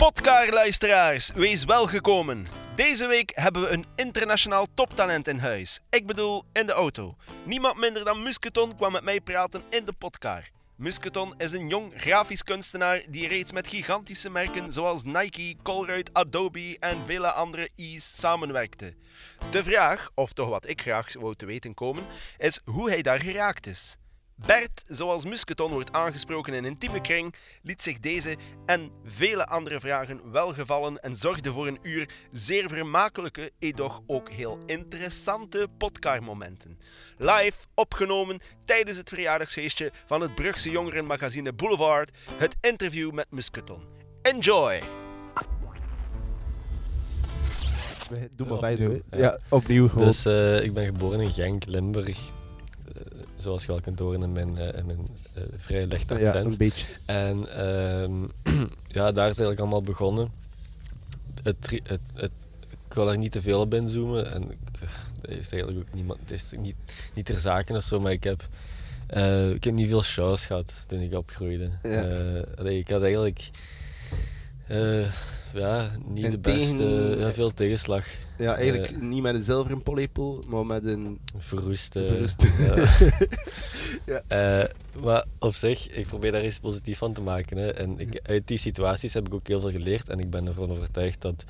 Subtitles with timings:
[0.00, 2.46] Podcar-luisteraars, wees welgekomen.
[2.74, 5.80] Deze week hebben we een internationaal toptalent in huis.
[5.90, 7.16] Ik bedoel, in de auto.
[7.44, 10.42] Niemand minder dan Musketon kwam met mij praten in de Podcar.
[10.76, 16.76] Musketon is een jong grafisch kunstenaar die reeds met gigantische merken zoals Nike, Colruyt, Adobe
[16.78, 18.94] en vele andere E's samenwerkte.
[19.50, 22.04] De vraag, of toch wat ik graag wou te weten komen,
[22.38, 23.96] is hoe hij daar geraakt is.
[24.46, 28.36] Bert, zoals Musketon wordt aangesproken in intieme kring, liet zich deze
[28.66, 34.58] en vele andere vragen welgevallen en zorgde voor een uur zeer vermakelijke, edoch ook heel
[34.66, 36.78] interessante podcastmomenten.
[37.16, 43.82] Live opgenomen tijdens het verjaardagsfeestje van het Brugse jongerenmagazine Boulevard, het interview met Musketon.
[44.22, 44.80] Enjoy!
[48.36, 49.00] Doe maar opnieuw.
[49.10, 50.06] Ja, opnieuw gewoon.
[50.06, 52.18] Dus eh, ik ben geboren in Genk, Limburg.
[53.40, 56.26] Eh, zoals je wel kunt horen in mijn, eh, in mijn eh, vrij lichte ja,
[56.26, 56.44] accent.
[56.52, 56.86] een beetje.
[57.04, 58.22] En ehm,
[58.98, 60.30] ja, daar is eigenlijk allemaal begonnen.
[61.42, 62.30] Het, het, het,
[62.88, 64.32] ik wil er niet te veel op inzoomen.
[64.32, 64.58] En ik-
[65.20, 66.74] dat is eigenlijk ook niemand, het is niet,
[67.14, 68.48] niet ter zake of zo, maar ik heb,
[69.06, 71.70] eh, ik heb niet veel shows gehad toen ik opgroeide.
[71.82, 71.88] Ja.
[72.02, 73.50] Eh, allee, ik had eigenlijk
[74.66, 75.06] eh,
[75.54, 78.06] ja, niet En de beste, tegen- ja, veel tegenslag.
[78.38, 79.00] Ja, eigenlijk Eh.
[79.00, 82.06] niet met een zilveren pollepel, maar met een Verroeste.
[82.06, 82.48] verruste.
[84.06, 84.22] Ja.
[84.26, 84.68] Eh,
[85.02, 87.56] maar op zich, ik probeer daar iets positiefs van te maken.
[87.56, 87.68] Hè.
[87.70, 90.08] En ik, uit die situaties heb ik ook heel veel geleerd.
[90.08, 91.44] En ik ben ervan overtuigd dat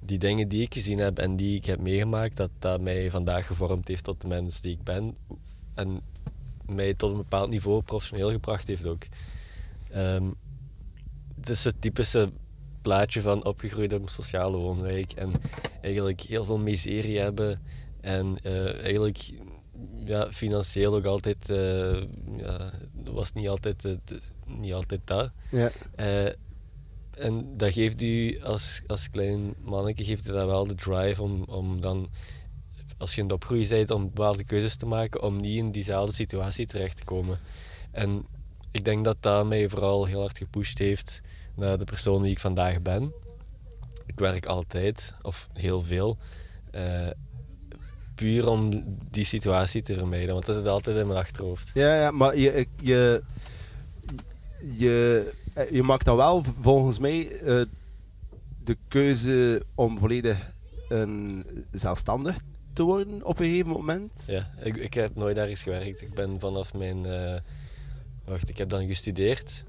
[0.00, 3.46] die dingen die ik gezien heb en die ik heb meegemaakt, dat dat mij vandaag
[3.46, 5.16] gevormd heeft tot de mens die ik ben.
[5.74, 6.00] En
[6.66, 9.02] mij tot een bepaald niveau professioneel gebracht heeft ook.
[9.90, 10.24] Ehm,
[11.40, 12.30] het is het typische
[12.82, 15.12] plaatje van opgegroeid op een sociale woonwijk.
[15.12, 15.32] En
[15.80, 17.62] eigenlijk heel veel miserie hebben.
[18.00, 19.30] En eh, eigenlijk
[20.04, 22.02] ja, financieel ook altijd, eh,
[22.36, 22.72] ja,
[23.04, 23.98] was niet altijd,
[24.46, 25.30] niet altijd dat.
[25.50, 25.70] ja.
[25.94, 26.32] Eh,
[27.10, 31.42] en dat geeft u als, als klein mannetje geeft u dat wel de drive om,
[31.42, 32.08] om dan,
[32.98, 36.14] als je in de opgroei bent, om bepaalde keuzes te maken om niet in diezelfde
[36.14, 37.38] situatie terecht te komen.
[37.90, 38.26] En
[38.70, 41.20] ik denk dat dat mij vooral heel hard gepusht heeft
[41.58, 43.12] de persoon die ik vandaag ben.
[44.06, 46.16] Ik werk altijd, of heel veel,
[46.70, 47.08] eh,
[48.14, 51.70] puur om die situatie te vermijden, want dat zit altijd in mijn achterhoofd.
[51.74, 53.22] ja, ja, maar je, je,
[54.76, 57.62] je, eh, je maakt dan wel volgens mij eh,
[58.64, 60.50] de keuze om volledig
[60.88, 62.36] een zelfstandig
[62.72, 64.24] te worden op een gegeven moment.
[64.26, 66.02] Ja, ik, ik heb nooit ergens gewerkt.
[66.02, 67.06] Ik ben vanaf mijn.
[67.06, 67.40] eh,
[68.24, 69.64] wacht, ik heb dan gestudeerd.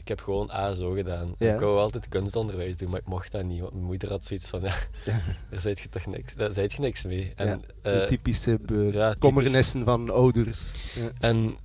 [0.00, 1.34] Ik heb gewoon ASO gedaan.
[1.38, 1.54] Ja.
[1.54, 3.60] Ik wou altijd kunstonderwijs doen, maar ik mocht dat niet.
[3.60, 4.74] Want mijn moeder had zoiets van: ja,
[5.04, 5.20] Ja.
[5.50, 7.32] daar zijt je toch niks, daar zijt je niks mee.
[7.36, 7.46] En,
[7.82, 9.18] Ja, eh, typische be- ja, typisch.
[9.18, 10.74] kommernissen van ouders.
[10.94, 11.10] Ja.
[11.20, 11.56] en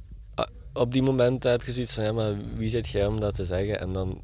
[0.73, 3.45] op die momenten heb je zoiets van: ja, maar wie zit jij om dat te
[3.45, 3.79] zeggen?
[3.79, 4.21] En dan.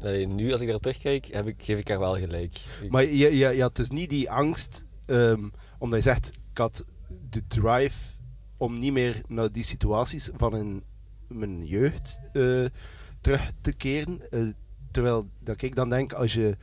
[0.00, 2.60] allee, nu, als ik daarop terugkijk, heb ik, geef ik haar wel gelijk.
[2.88, 5.48] Maar je, je, je had dus niet die angst, ehm,
[5.78, 6.84] omdat je zegt, ik had
[7.30, 7.96] de drive
[8.56, 10.82] om niet meer naar die situaties van in
[11.34, 12.64] mijn jeugd eh,
[13.20, 14.30] terug te keren.
[14.30, 14.40] Eh,
[14.90, 16.56] terwijl dat ik dan denk, als je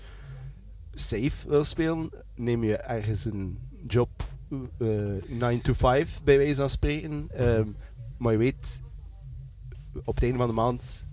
[0.94, 4.10] safe wil spelen, neem je ergens een job,
[4.78, 4.88] eh
[5.28, 7.28] 9 to 5 bij wijze van spreken.
[7.32, 7.68] Ehm,
[8.18, 8.82] maar je weet,
[10.04, 11.08] op het einde van de maand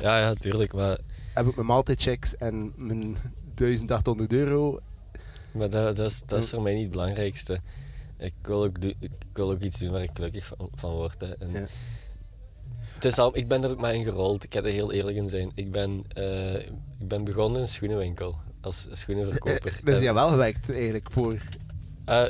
[0.00, 0.72] ja, ja, tuurlijk.
[0.72, 0.98] Maar
[1.34, 3.16] heb ik mijn maaltijdchecks en mijn
[3.54, 4.80] 1800 euro.
[5.52, 7.60] Maar dat, dat, is, dat is voor mij niet het belangrijkste.
[8.18, 11.20] Ik wil ook, ik wil ook iets doen waar ik gelukkig van, van word.
[11.20, 11.32] Hè.
[11.34, 11.66] En Ja.
[13.02, 15.16] Het is al, ik ben er ook maar in gerold, ik ga er heel eerlijk
[15.16, 15.50] in zijn.
[15.54, 16.54] Ik ben, eh,
[16.98, 19.80] ik ben begonnen in een schoenenwinkel, als schoenenverkoper.
[19.84, 21.34] Dus En- je hebt wel gewerkt eigenlijk voor.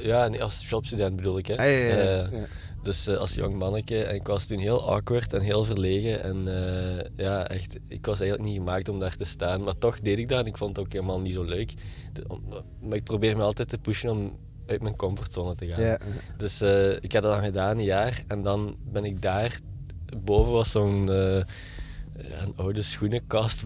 [0.02, 1.46] Ja, nee, als shopstudent bedoel ik.
[1.46, 1.56] Hè.
[1.56, 2.24] Ah, ja, ja, ja.
[2.24, 2.44] Eh, Ja.
[2.82, 6.22] Dus eh, als jong manneke, en ik was toen heel awkward en heel verlegen.
[6.22, 9.62] En eh, ja, echt, ik was eigenlijk niet gemaakt om daar te staan.
[9.64, 11.74] Maar toch deed ik dat en ik vond het ook helemaal niet zo leuk.
[12.12, 12.42] De- om-
[12.82, 15.82] maar ik probeer me altijd te pushen om uit mijn comfortzone te gaan.
[15.84, 15.98] Ja.
[16.36, 18.22] Dus eh, ik heb dat dan gedaan, een jaar.
[18.26, 19.58] En dan ben ik daar...
[20.18, 21.10] Boven was zo'n...
[21.12, 21.42] eh,
[22.42, 23.64] een oude schoenenkast,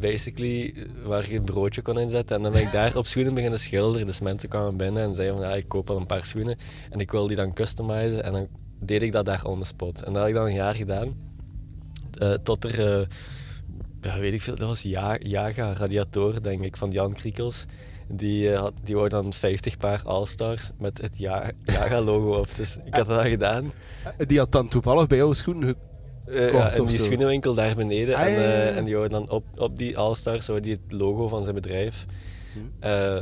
[0.00, 0.74] basically,
[1.04, 2.36] waar je een broodje kon inzetten.
[2.36, 4.06] En dan ben ik daar op schoenen beginnen schilderen.
[4.06, 6.56] Dus mensen kwamen binnen en zeiden van, ja, ik koop al een paar schoenen.
[6.90, 8.22] En ik wil die dan customizen.
[8.22, 8.46] En dan
[8.80, 10.02] deed ik dat daar on the spot.
[10.02, 11.14] En dat heb ik dan een jaar gedaan.
[12.18, 13.06] Eh, tot er,
[14.00, 17.64] eh, weet ik veel, dat was Ja- Jaga Radiator, denk ik, van Jan Kriekels.
[18.08, 22.54] Die, eh, had, die wou dan 50 paar All-Stars met het Ja- Jaga-logo op.
[22.56, 23.72] Dus ik had dat gedaan.
[24.26, 25.74] Die had dan toevallig bij jouw schoenen
[26.26, 27.04] Eh, Kocht ja, in of die zo.
[27.04, 28.14] schoenenwinkel daar beneden.
[28.14, 28.72] Ah, en, ja, ja, eh, ja.
[28.76, 32.06] en die wou dan op, op die All-Stars die het logo van zijn bedrijf.
[32.52, 32.58] Hm.
[32.80, 33.20] Eh,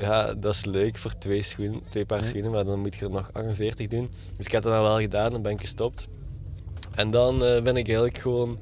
[0.00, 3.10] ja, dat is leuk voor twee, schoenen, twee paar schoenen, maar dan moet je er
[3.10, 4.10] nog 48 doen.
[4.36, 6.08] Dus ik heb dat dan wel gedaan, dan ben ik gestopt.
[6.94, 8.58] En dan eh, ben ik eigenlijk gewoon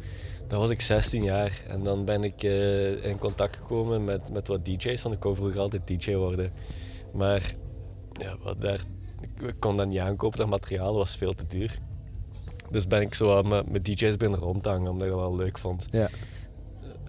[0.49, 1.63] Dat was ik 16 jaar.
[1.69, 5.37] En dan ben ik eh, in contact gekomen met, met wat DJ's, want ik wou
[5.37, 6.53] vroeger altijd DJ worden.
[7.13, 7.53] Maar
[8.13, 8.81] ja, wat daar,
[9.41, 11.79] ik kon dat niet aankopen, dat materiaal was veel te duur.
[12.71, 15.59] Dus ben ik zo aan met, met DJ's binnen rondhangen, omdat ik dat wel leuk
[15.59, 15.87] vond.
[15.91, 16.09] Ja.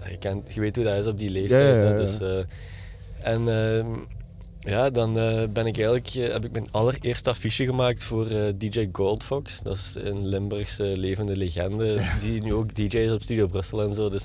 [0.10, 1.76] Je, kent, je weet hoe dat is op die leeftijd.
[1.76, 2.44] Ja, ja, Dus, eh,
[3.34, 3.88] en ehm,
[4.70, 8.54] ja, dan eh, ben ik eigenlijk, eh, heb ik mijn allereerste affiche gemaakt voor eh,
[8.58, 9.62] DJ Goldfox.
[9.64, 13.94] Dat is een Limburgse levende legende, die nu ook DJ is op Studio Brussel en
[13.94, 14.10] zo.
[14.10, 14.24] Dus,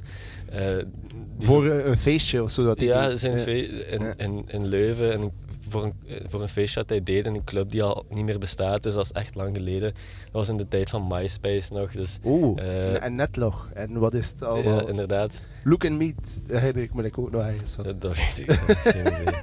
[1.39, 2.65] Voor een feestje of zo.
[2.65, 3.51] Dat hij ja, zijn fe-
[3.91, 4.15] in, Ja.
[4.17, 5.13] in, in Leuven.
[5.13, 5.31] En
[5.69, 5.93] voor, een,
[6.29, 8.83] voor een feestje dat hij deed in een club die al niet meer bestaat.
[8.83, 9.93] Dus dat is echt lang geleden.
[10.25, 11.93] Dat was in de tijd van MySpace nog.
[11.93, 13.69] Dus Oeh, Eh, en netlog.
[13.75, 14.81] En wat is het allemaal?
[14.83, 15.43] ja, inderdaad.
[15.65, 17.85] Look and Meet herinner ik me ook nog ergens van.
[17.85, 18.53] Dat, dat weet ik.
[18.93, 19.35] Geen idee.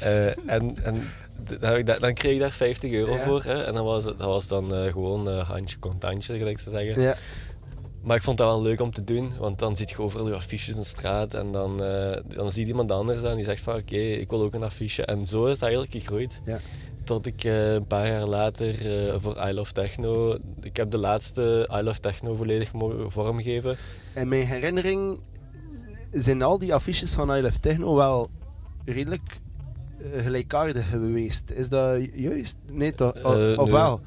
[0.00, 0.94] Eh, en en
[1.44, 3.20] dan, heb ik dat- dan kreeg ik daar 50 euro Ja.
[3.24, 3.42] voor.
[3.42, 7.02] Hè, en dan was dat was dan eh, gewoon eh, handje contantje, gelijk te zeggen.
[7.02, 7.16] Ja.
[8.02, 10.34] Maar ik vond dat wel leuk om te doen, want dan zie je overal je
[10.34, 11.76] affiches in de straat en dan,
[12.34, 15.04] dan ziet iemand anders aan die zegt van oké, ik wil ook een affiche.
[15.04, 16.40] En zo is het eigenlijk gegroeid.
[16.44, 16.60] Ja.
[17.04, 18.74] Tot ik een paar jaar later
[19.20, 23.76] voor I Love Techno, ik heb de laatste I Love Techno volledig mogen vormgeven.
[24.14, 25.20] En mijn herinnering
[26.12, 28.30] zijn al die affiches van I Love Techno wel
[28.84, 29.38] redelijk
[30.16, 31.50] gelijkaardig geweest.
[31.50, 32.56] Is dat juist?
[32.72, 33.12] Nee, toch?
[33.14, 33.24] Eh,
[33.58, 33.72] of nee.
[33.72, 34.00] wel?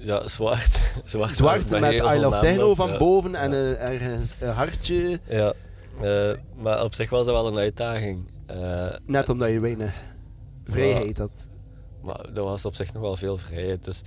[0.00, 0.78] Ja, zwart.
[1.04, 2.98] zwart, Zwart met heel I Love Techno van ja.
[2.98, 3.56] boven en Ja.
[3.56, 5.20] een, ergens een hartje.
[5.28, 5.52] Ja,
[6.02, 8.30] eh, maar op zich was dat wel een uitdaging.
[8.46, 9.92] Eh, Net omdat je weinig
[10.66, 11.48] vrijheid had.
[12.02, 13.84] maar dat was op zich nog wel veel vrijheid.
[13.84, 14.00] Dus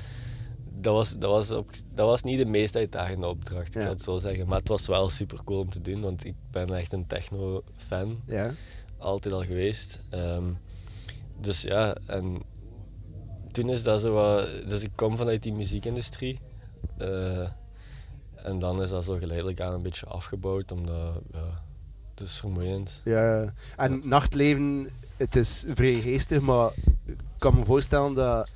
[0.79, 3.79] dat was, dat was, op, dat was niet de meest uitdagende opdracht, ik Ja.
[3.81, 4.47] zou het zo zeggen.
[4.47, 8.19] Maar het was wel super cool om te doen, want ik ben echt een techno-fan.
[8.27, 8.51] Ja.
[8.97, 9.99] Altijd al geweest.
[10.09, 10.43] Ehm,
[11.41, 12.41] dus ja, en
[13.51, 14.47] toen is dat zo wat...
[14.67, 16.39] Dus ik kom vanuit die muziekindustrie.
[16.97, 17.47] eh,
[18.35, 21.21] en dan is dat zo geleidelijk aan een beetje afgebouwd, omdat...
[21.31, 21.63] Ja,
[22.09, 23.01] het is vermoeiend.
[23.05, 23.53] ja.
[23.77, 26.71] En nachtleven, het is vrij geestig, maar
[27.05, 28.49] ik kan me voorstellen dat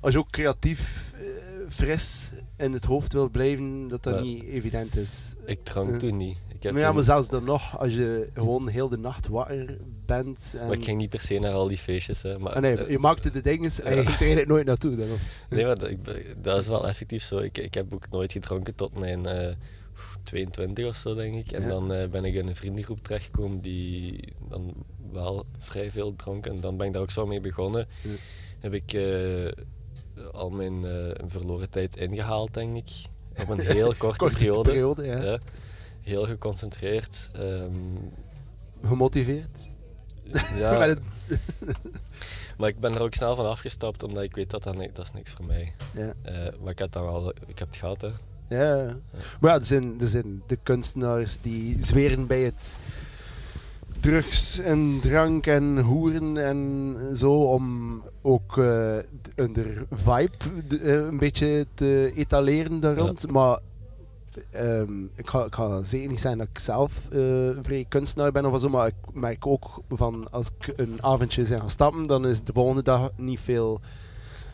[0.00, 1.20] als je ook creatief, eh,
[1.68, 4.20] fris in het hoofd wil blijven, dat dat Ja.
[4.20, 5.34] niet evident is.
[5.44, 5.98] Ik drank Ja.
[5.98, 6.36] toen niet.
[6.48, 9.78] Ik heb Maar ja, maar zelfs dan nog, als je gewoon heel de nacht wakker
[10.06, 10.36] En...
[10.54, 12.22] Maar ik ging niet per se naar al die feestjes.
[12.22, 12.38] Hè.
[12.38, 14.96] Maar, Ah, nee, eh, je maakte de dingen en je ging er eigenlijk nooit naartoe.
[14.96, 15.06] Dan,
[15.50, 15.98] nee, maar dat, ik,
[16.42, 17.38] dat is wel effectief zo.
[17.38, 19.54] Ik, ik heb ook nooit gedronken tot mijn eh
[20.22, 21.52] 22 of zo, denk ik.
[21.52, 21.68] En Ja.
[21.68, 24.74] dan eh, ben ik in een vriendengroep terechtgekomen die dan
[25.12, 26.46] wel vrij veel dronk.
[26.46, 27.86] En dan ben ik daar ook zo mee begonnen.
[28.02, 28.10] Ja.
[28.60, 29.52] Heb ik eh,
[30.32, 32.90] al mijn eh, verloren tijd ingehaald, denk ik.
[33.40, 34.70] Op een heel korte, Korte periode.
[34.70, 35.22] periode, ja.
[35.24, 35.38] Ja.
[36.00, 37.30] Heel geconcentreerd.
[37.32, 37.72] Ehm,
[38.86, 39.70] Gemotiveerd.
[40.56, 40.98] Ja, het-
[42.58, 45.04] Maar ik ben er ook snel van afgestapt, omdat ik weet dat dat, ni- dat
[45.04, 45.72] is niks voor mij.
[45.94, 46.12] ja.
[46.22, 48.08] Eh, maar ik heb dan wel, ik heb het gehad, hè.
[48.48, 48.96] Ja.
[49.40, 52.76] Maar ja, er zijn, er zijn de kunstenaars die zweren bij het
[54.00, 58.98] drugs en drank en hoeren en zo om ook eh
[59.34, 60.30] de vibe
[60.82, 63.30] eh, een beetje te etaleren daar rond.
[63.30, 63.58] Maar
[64.50, 67.18] ehm, ik, ga, ik ga zeker niet zijn dat ik zelf eh,
[67.62, 71.60] vrij kunstenaar ben of zo, maar ik merk ook van als ik een avondje ben
[71.60, 73.80] gaan stappen, dan is de volgende dag niet veel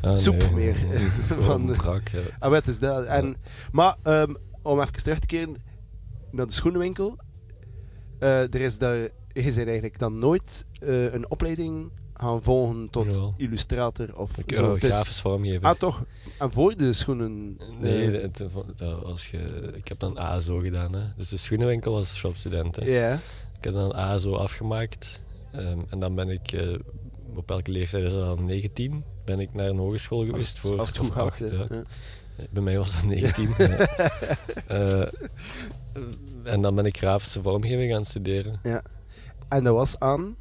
[0.02, 0.76] Ah, Soep nee, meer.
[1.46, 2.18] Van- brak, ja.
[2.38, 3.04] Ah, wat is dat?
[3.04, 3.36] En,
[3.72, 5.56] maar ehm, om even terug te keren
[6.30, 7.16] naar de schoenenwinkel.
[8.18, 13.06] Eh, er is daar, je bent eigenlijk dan nooit eh, een opleiding gaan volgen tot
[13.06, 13.34] Jawel.
[13.36, 14.76] illustrator of Ik zo.
[14.78, 15.62] grafisch vormgeven.
[15.62, 16.04] ah, toch?
[16.38, 17.58] En voor de schoenen?
[17.80, 18.44] Nee, eh, het,
[18.76, 20.94] dat was ge, ik heb dan ASO gedaan.
[20.94, 21.02] Hè.
[21.16, 22.76] Dus de schoenenwinkel was shopstudent.
[22.76, 22.84] Hè.
[22.84, 23.12] ja.
[23.58, 25.20] Ik heb dan ASO afgemaakt.
[25.52, 26.68] ehm, en dan ben ik, eh,
[27.34, 28.44] op welke leeftijd is dat dan?
[28.44, 29.04] 19?
[29.24, 30.58] Ben ik naar een hogeschool geweest.
[30.62, 31.26] Als, voor, als het goed gaat.
[31.26, 31.46] acht, hè.
[31.46, 31.64] ja.
[31.68, 31.82] Ja.
[32.50, 33.48] Bij mij was dat 19.
[33.58, 33.86] ja.
[34.66, 35.02] Eh,
[36.44, 38.60] en dan ben ik grafische vormgeving gaan studeren
[39.48, 40.36] En dat was aan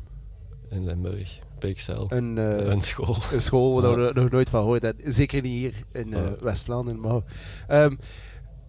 [0.70, 2.06] in Limburg, PXL.
[2.08, 3.18] een, eh, een school.
[3.34, 5.14] een school waar we nog nooit van gehoord hebben.
[5.14, 6.32] Zeker niet hier in eh.
[6.40, 7.00] West-Vlaanderen.
[7.00, 7.22] Maar,
[7.68, 7.96] ehm,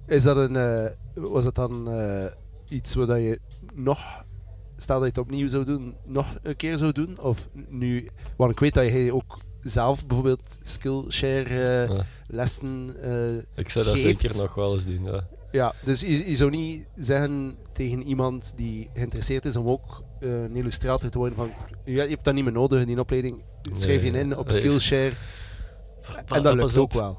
[0.07, 1.89] is dat een, eh, was dat dan
[2.69, 3.41] iets wat je
[3.75, 4.25] nog,
[4.77, 7.21] stel dat je het opnieuw zou doen, nog een keer zou doen?
[7.21, 11.89] Of nu, want ik weet dat je ook zelf bijvoorbeeld Skillshare
[12.27, 12.97] lessen.
[13.55, 14.21] Ik zou dat geeft.
[14.21, 15.05] zeker nog wel eens doen.
[15.05, 15.29] Ja.
[15.53, 20.43] Ja, dus je, je zou niet zeggen tegen iemand die geïnteresseerd is om ook eh,
[20.43, 21.51] een illustrator te worden van
[21.85, 23.43] ja, je hebt dat niet meer nodig, die opleiding.
[23.73, 24.21] Schrijf je Nee.
[24.23, 24.51] in op.
[24.51, 25.13] Skillshare.
[26.27, 27.19] Pa- En dat lukt ook wel.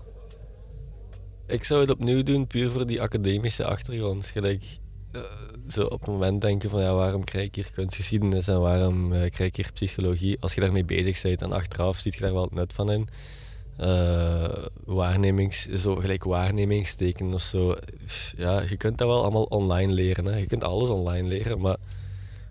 [1.48, 4.26] Ik zou het opnieuw doen, puur voor die academische achtergrond.
[4.28, 4.64] Gelijk,
[5.12, 5.22] eh,
[5.68, 9.20] zo op het moment denken van ja, waarom krijg ik hier kunstgeschiedenis en waarom eh,
[9.32, 10.38] krijg ik hier psychologie?
[10.40, 13.08] Als je daarmee bezig bent en achteraf ziet je daar wel het nut van in.
[13.82, 17.76] Eh, waarnemings, zo gelijk waarnemingsteken of zo.
[18.38, 20.26] Ja, je kunt dat wel allemaal online leren.
[20.26, 20.38] Hè.
[20.38, 21.78] Je kunt alles online leren, maar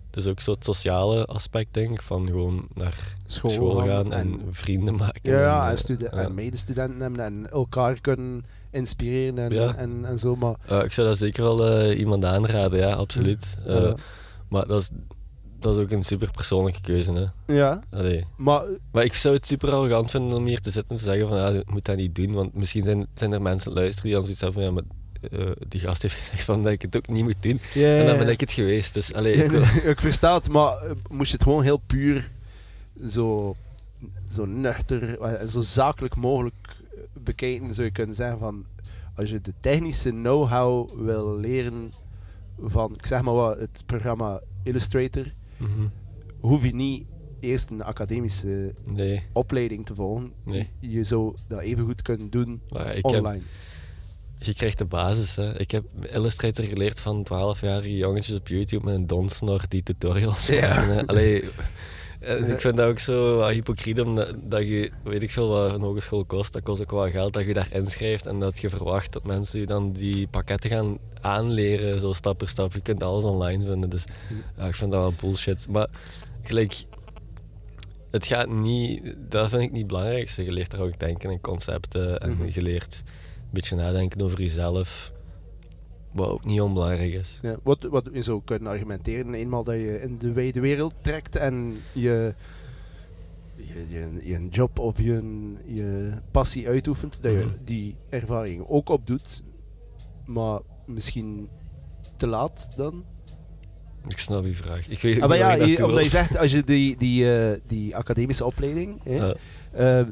[0.07, 4.13] het is ook zo het sociale aspect, denk ik, van gewoon naar School, school, gaan
[4.13, 5.31] en- en, vrienden maken.
[5.31, 6.21] Ja, ja, eh, en, studen- ja.
[6.23, 9.75] en medestudenten hebben en elkaar kunnen inspireren en, Ja.
[9.75, 10.35] en, en zo.
[10.35, 13.57] Maar Eh, ik zou dat zeker wel eh, iemand aanraden, ja, absoluut.
[13.67, 13.93] Eh,
[14.49, 14.89] Maar dat is,
[15.61, 17.11] dat is ook een super persoonlijke keuze.
[17.45, 17.53] Hè.
[17.53, 18.25] ja, Allee.
[18.37, 21.27] maar Maar ik zou het super arrogant vinden om hier te zitten en te zeggen
[21.27, 22.33] van ja, je moet dat niet doen.
[22.33, 25.51] Want misschien zijn, zijn er mensen luisteren die dan zoiets hebben van ja, maar eh,
[25.67, 27.59] die gast heeft gezegd van dat ik het ook niet moet doen.
[27.73, 28.93] ja, En dan ben ik het geweest.
[28.93, 31.81] Dus allee, ik wil- nee, ik versta het, maar eh, moest je het gewoon heel
[31.87, 32.31] puur
[33.07, 33.55] zo,
[34.31, 38.65] zo nuchter en zo zakelijk mogelijk eh, bekijken, zou je kunnen zeggen van
[39.15, 41.93] als je de technische know-how wil leren
[42.61, 45.25] van, ik zeg maar wat, het programma Illustrator,
[45.61, 45.87] Mhm.
[46.39, 47.05] hoef je niet
[47.39, 50.31] eerst een academische Nee, opleiding te volgen.
[50.45, 50.69] Nee.
[50.79, 53.41] Je zou dat even goed kunnen doen maar ik heb, online.
[54.37, 55.35] je krijgt de basis.
[55.35, 55.59] Hè.
[55.59, 60.75] Ik heb Illustrator geleerd van 12-jarige jongetjes op YouTube met een donsnor die tutorials Ja.
[60.75, 60.89] maken.
[60.95, 61.07] hè.
[61.07, 61.43] Allee,
[62.21, 65.73] en ik vind dat ook zo wat hypocriet, omdat dat je, weet ik veel wat
[65.73, 68.69] een hogeschool kost, dat kost ook wel geld, dat je daar inschrijft en dat je
[68.69, 72.73] verwacht dat mensen je dan die pakketten gaan aanleren, zo stap per stap.
[72.73, 74.03] Je kunt alles online vinden, dus
[74.57, 75.67] ja, ik vind dat wel bullshit.
[75.69, 75.87] Maar
[76.41, 76.83] gelijk,
[78.11, 80.43] het gaat niet, dat vind ik niet het belangrijkste.
[80.43, 82.45] Je leert er ook denken in concepten en Mhm.
[82.51, 85.11] je leert een beetje nadenken over jezelf,
[86.13, 87.39] wat ook niet onbelangrijk is.
[87.41, 91.35] Ja, wat, wat je zou kunnen argumenteren, eenmaal dat je in de wijde wereld trekt
[91.35, 92.33] en je,
[93.55, 95.21] je, je, je job of je,
[95.65, 97.55] je passie uitoefent, dat je Mhm.
[97.63, 99.43] die ervaring ook opdoet,
[100.25, 101.49] maar misschien
[102.17, 103.03] te laat dan.
[104.07, 104.87] Ik snap je vraag.
[104.89, 107.95] Ik weet Ah, maar ja, je omdat je zegt, als je die, die, eh, die
[107.95, 109.35] academische opleiding, hè, Ja.
[109.71, 110.07] eh,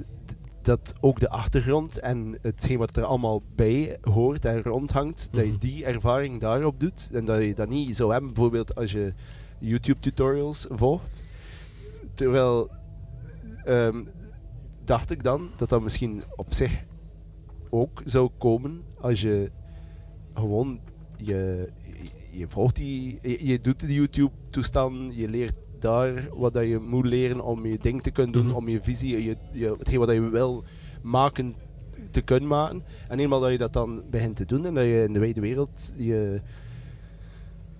[0.69, 5.49] dat ook de achtergrond en hetgeen wat er allemaal bij hoort en rondhangt, dat je
[5.51, 5.59] Mhm.
[5.59, 9.13] die ervaring daarop doet en dat je dat niet zou hebben, bijvoorbeeld als je
[9.59, 11.23] YouTube-tutorials volgt.
[12.13, 12.69] Terwijl,
[13.63, 14.03] ehm,
[14.83, 16.85] dacht ik dan dat dat misschien op zich
[17.69, 19.51] ook zou komen als je
[20.33, 20.79] gewoon
[21.17, 21.69] je,
[22.31, 27.05] je, volgt die, je, je doet die YouTube-toestand, je leert daar wat dat je moet
[27.05, 28.55] leren om je ding te kunnen doen, Mhm.
[28.55, 30.63] om je visie, je, je, hetgeen wat je wil
[31.01, 31.55] maken,
[32.11, 32.83] te kunnen maken.
[33.07, 35.41] En eenmaal dat je dat dan begint te doen en dat je in de wijde
[35.41, 36.41] wereld je,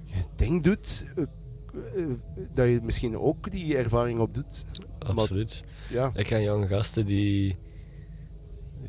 [0.06, 2.10] je ding doet, eh, eh,
[2.54, 4.66] dat je misschien ook die ervaring opdoet.
[5.00, 5.64] Absoluut.
[5.90, 6.12] Ja.
[6.16, 7.56] Ik ken jonge gasten die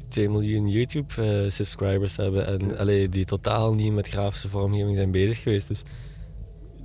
[0.09, 5.69] 2 miljoen YouTube-subscribers hebben en allee, die totaal niet met grafische vormgeving zijn bezig geweest.
[5.69, 5.83] Dus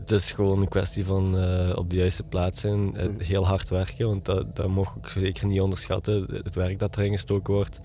[0.10, 3.20] het is gewoon een kwestie van eh, op de juiste plaats zijn, eh, Mm.
[3.20, 7.12] heel hard werken, want dat, dat mag ik zeker niet onderschatten, het werk dat erin
[7.12, 7.80] gestoken wordt.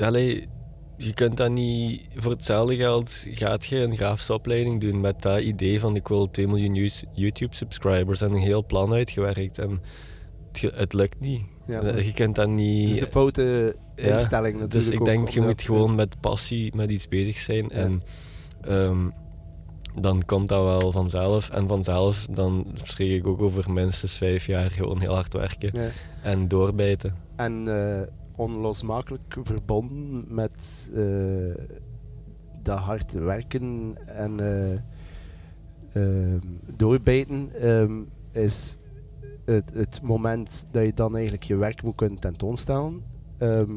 [0.00, 0.48] Allee,
[0.96, 5.40] je kunt dat niet voor hetzelfde geld gaat je een grafische opleiding doen met dat
[5.40, 9.80] idee van ik wil 2 miljoen Yous- YouTube-subscribers en een heel plan uitgewerkt en
[10.52, 11.42] het, het lukt niet.
[11.66, 12.90] Ja, Eh, je kunt dat Het niet.
[12.90, 14.72] is de foute Ja, instelling natuurlijk.
[14.72, 18.02] dus ik ook denk om je moet gewoon met passie met iets bezig zijn en
[18.60, 19.08] ehm,
[20.00, 21.50] dan komt dat wel vanzelf.
[21.50, 25.88] En vanzelf dan spreek ik ook over minstens vijf jaar gewoon heel hard werken Ja.
[26.22, 27.14] en doorbijten.
[27.36, 28.02] En eh,
[28.36, 31.64] onlosmakelijk verbonden met eh,
[32.62, 34.40] dat hard werken en
[35.92, 36.38] ehm,
[36.76, 38.00] doorbijten ehm,
[38.32, 38.76] is
[39.44, 43.02] het, het moment dat je dan eigenlijk je werk moet kunnen tentoonstellen.
[43.38, 43.70] Ehm,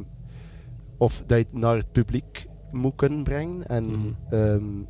[0.97, 3.67] of dat je het naar het publiek moet kunnen brengen.
[3.67, 3.83] En
[4.29, 4.81] Mhm.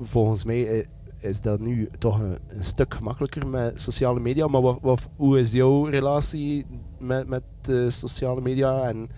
[0.00, 0.86] Volgens mij eh,
[1.18, 4.46] is dat nu toch een, een stuk gemakkelijker met sociale media.
[4.46, 6.66] Maar wat, wat, hoe is jouw relatie
[6.98, 8.88] met, met eh, sociale media?
[8.88, 9.08] En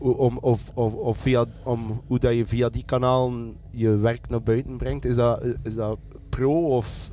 [0.00, 4.42] om, of, of, of via, om, hoe dat je via die kanalen je werk naar
[4.42, 5.04] buiten brengt?
[5.04, 5.98] Is dat, is dat
[6.28, 7.10] pro of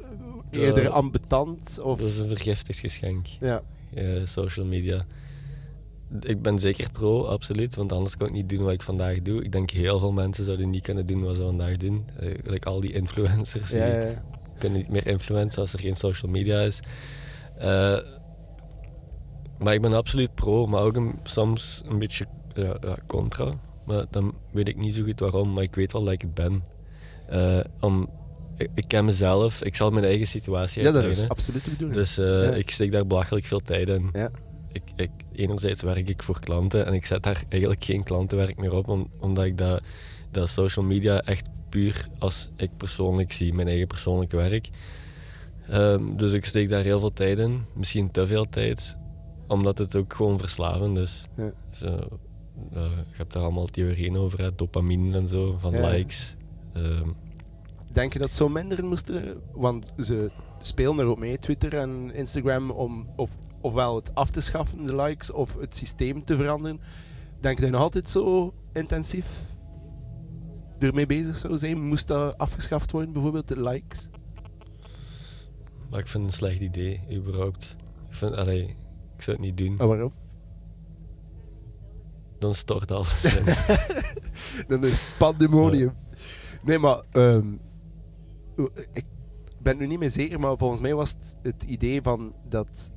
[0.52, 1.80] eerder ambetant?
[1.84, 3.62] Of, Dat is een vergiftigd geschenk, ja.
[3.94, 5.06] eh, social media.
[6.20, 9.44] Ik ben zeker pro, absoluut, want anders kan ik niet doen wat ik vandaag doe.
[9.44, 12.06] Ik denk heel veel mensen zouden niet kunnen doen wat ze vandaag doen.
[12.44, 13.72] Like al die influencers.
[13.72, 14.24] Ja, die- ja, ja.
[14.60, 16.80] kunnen niet meer influencen als er geen social media is.
[17.58, 17.98] Eh,
[19.58, 23.54] maar ik ben absoluut pro, maar ook een- soms een beetje ja, contra.
[23.86, 26.34] Maar dan weet ik niet zo goed waarom, maar ik weet wel dat ik het
[26.34, 26.64] ben.
[27.30, 28.10] Eh, om,
[28.58, 31.98] ik, ik ken mezelf, ik zal mijn eigen situatie ja, dat is absoluut de bedoeling.
[32.00, 32.18] Dus
[32.58, 34.10] ik steek daar belachelijk veel tijd in.
[34.14, 34.30] Ja.
[34.78, 38.74] Ik, ik, enerzijds werk ik voor klanten en ik zet daar eigenlijk geen klantenwerk meer
[38.74, 39.82] op, om- omdat ik dat,
[40.32, 44.70] dat social media echt puur als ik persoonlijk zie, mijn eigen persoonlijke werk.
[45.70, 48.98] Ehm, dus ik steek daar heel veel tijd in, misschien te veel tijd.
[49.50, 51.26] omdat het ook gewoon verslavend is.
[51.36, 51.52] Ja.
[51.72, 55.90] Zo, eh, je hebt daar allemaal theorieën over, hè, dopamine en zo, van Ja.
[55.90, 56.36] likes.
[56.74, 57.08] Ehm,
[57.92, 59.42] Denk je dat zo minder moesten?
[59.54, 60.32] Want ze
[60.62, 63.30] spelen er ook mee, Twitter en Instagram, om of,
[63.68, 66.80] ofwel het af te schaffen, de likes, of het systeem te veranderen.
[67.40, 69.42] Denk je nog altijd zo intensief
[70.80, 71.88] ermee bezig zou zijn?
[71.88, 74.10] Moest dat afgeschaft worden, bijvoorbeeld, de likes?
[75.90, 77.76] maar ik vind het een slecht idee, überhaupt.
[78.10, 78.64] Ik, vind, allee,
[79.16, 79.80] ik zou het niet doen.
[79.80, 80.14] En waarom?
[82.40, 83.34] Dan stort alles.
[83.34, 83.46] in.
[84.68, 85.94] Dan is het pandemonium.
[86.64, 87.54] Nee, maar ehm,
[88.94, 89.06] ik
[89.62, 92.92] ben nu niet meer zeker, maar volgens mij was het het idee van dat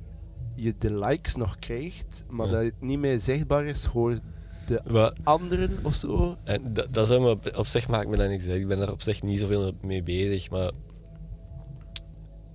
[0.55, 2.51] je de likes nog krijgt, maar Ja.
[2.51, 4.19] dat het niet meer zichtbaar is voor
[4.65, 6.37] de maar, anderen of zo.
[6.43, 8.61] en dat, dat helemaal op, op zich maakt me dat niks uit.
[8.61, 10.71] Ik ben daar op zich niet zoveel mee bezig, maar...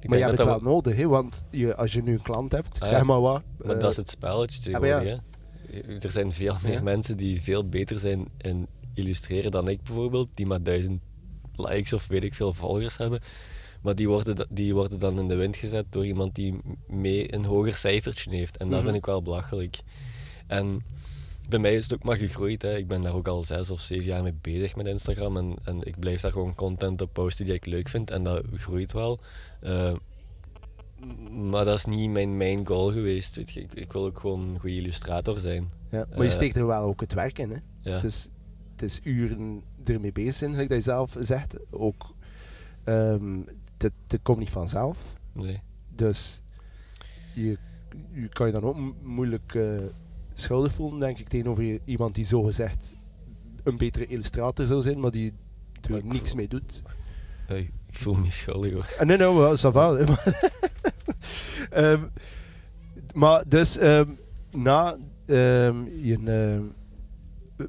[0.00, 2.22] Ik maar je hebt het dat wel nodig, hè, want je, als je nu een
[2.22, 3.42] klant hebt, Ah, zeg maar wat.
[3.58, 4.98] Maar eh, dat is het spelletje ah, maar ja.
[4.98, 5.24] tegenwoordig.
[5.88, 5.94] hè.
[6.04, 6.82] Er zijn veel meer Ja.
[6.82, 11.00] mensen die veel beter zijn in illustreren dan ik bijvoorbeeld, die maar duizend
[11.56, 13.20] likes of weet ik veel volgers hebben.
[13.86, 17.44] Maar die worden, die worden dan in de wind gezet door iemand die mee een
[17.44, 18.56] hoger cijfertje heeft.
[18.56, 18.84] En dat Mhm.
[18.84, 19.78] vind ik wel belachelijk.
[20.46, 20.82] En
[21.48, 22.62] bij mij is het ook maar gegroeid.
[22.62, 22.76] Hè.
[22.76, 25.36] Ik ben daar ook al zes of zeven jaar mee bezig met Instagram.
[25.36, 28.10] En, en ik blijf daar gewoon content op posten die ik leuk vind.
[28.10, 29.20] En dat groeit wel.
[29.60, 29.92] Eh,
[31.30, 33.36] maar dat is niet mijn main goal geweest.
[33.36, 33.60] Weet je.
[33.60, 35.70] Ik, ik wil ook gewoon een goede illustrator zijn.
[35.90, 36.06] ja.
[36.10, 37.50] Maar je eh, steekt er wel ook het werk in.
[37.50, 37.58] Hè.
[37.80, 37.92] Ja.
[37.92, 38.28] Het, is,
[38.72, 41.56] het is uren ermee bezig zijn, gelijk dat je zelf zegt.
[41.70, 42.14] Ook,
[42.84, 43.38] ehm
[43.76, 44.98] dat, dat komt niet vanzelf.
[45.32, 45.60] Nee.
[45.94, 46.42] Dus
[47.34, 47.58] je,
[48.12, 49.78] je kan je dan ook mo- moeilijk eh,
[50.32, 52.94] schuldig voelen, denk ik, tegenover iemand die zogezegd
[53.62, 55.32] een betere illustrator zou zijn, maar die
[55.82, 56.82] er Maar niks voel- mee doet.
[57.48, 57.70] Eh, Ik
[58.02, 58.94] voel me niet schuldig hoor.
[58.98, 60.50] Ah, nee, nou, wel, ça va, hè, maar-
[61.70, 62.02] Ehm,
[63.14, 64.10] maar dus, ehm,
[64.52, 66.18] na ehm, je...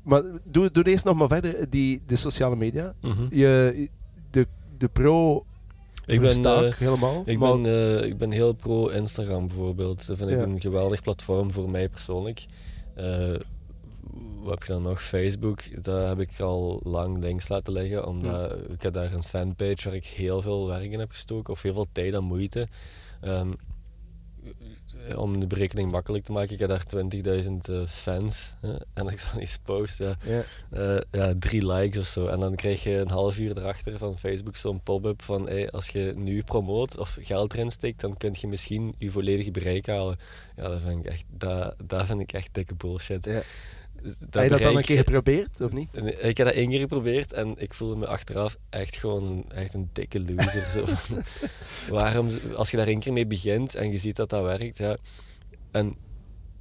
[0.03, 2.93] maar doe, doe eerst nog maar verder, die, de sociale media.
[3.01, 3.27] Mhm.
[3.29, 3.89] Je,
[4.29, 4.47] de,
[4.77, 5.45] de pro
[6.07, 7.23] Ik ben, eh, helemaal.
[7.25, 10.07] Ik maar, ben, eh, ik ben heel pro Instagram bijvoorbeeld.
[10.07, 10.43] Dat vind ik Ja.
[10.43, 12.45] een geweldig platform voor mij persoonlijk.
[12.95, 13.35] Eh,
[14.41, 15.03] wat heb je dan nog?
[15.03, 18.07] Facebook, daar heb ik al lang links laten liggen.
[18.07, 21.53] Omdat ik heb daar een fanpage waar ik heel veel werk in heb gestoken.
[21.53, 22.67] Of heel veel tijd en moeite.
[23.21, 23.51] Ehm,
[25.15, 26.83] om de berekening makkelijk te maken, ik heb daar
[27.43, 28.53] 20.000 eh, fans.
[28.61, 28.73] hè.
[28.93, 30.15] en ik dan iets post, ja,
[30.69, 32.27] eh, ja, drie likes of zo.
[32.27, 35.89] En dan krijg je een half uur erachter van Facebook zo'n pop-up van hey, als
[35.89, 40.17] je nu promoot of geld erin steekt, dan kun je misschien je volledige bereik halen.
[40.55, 43.25] Ja, dat vind ik echt, dat, dat vind ik echt dikke bullshit.
[43.25, 43.41] Ja.
[44.29, 45.89] Heb je dat dan een keer geprobeerd, of niet?
[46.21, 49.73] Ik heb dat één keer geprobeerd en ik voelde me achteraf echt gewoon een, echt
[49.73, 50.61] een dikke loser.
[50.71, 51.21] zo van,
[51.95, 54.97] waarom, als je daar één keer mee begint en je ziet dat dat werkt, ja.
[55.71, 55.95] En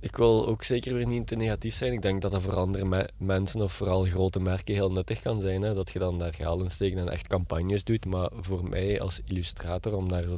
[0.00, 1.92] ik wil ook zeker weer niet te negatief zijn.
[1.92, 5.40] Ik denk dat dat voor andere me- mensen of vooral grote merken heel nuttig kan
[5.40, 5.62] zijn.
[5.62, 5.74] Hè?
[5.74, 8.06] Dat je dan daar geld in steekt en echt campagnes doet.
[8.06, 10.36] Maar voor mij als illustrator, om daar zo...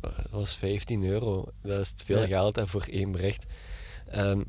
[0.00, 1.44] Dat was 15 euro.
[1.62, 2.26] Dat is veel Ja.
[2.26, 3.44] geld hè, voor één bericht.
[4.06, 4.40] Ehm,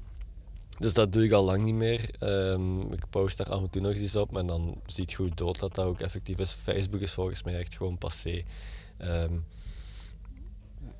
[0.78, 2.10] dus dat doe ik al lang niet meer.
[2.20, 5.60] Ehm, ik post daar af en toe nog eens op, maar dan ziet hoe dood
[5.60, 6.54] dat, dat ook effectief is.
[6.54, 8.44] Facebook is volgens mij echt gewoon passé.
[8.98, 9.34] Ehm,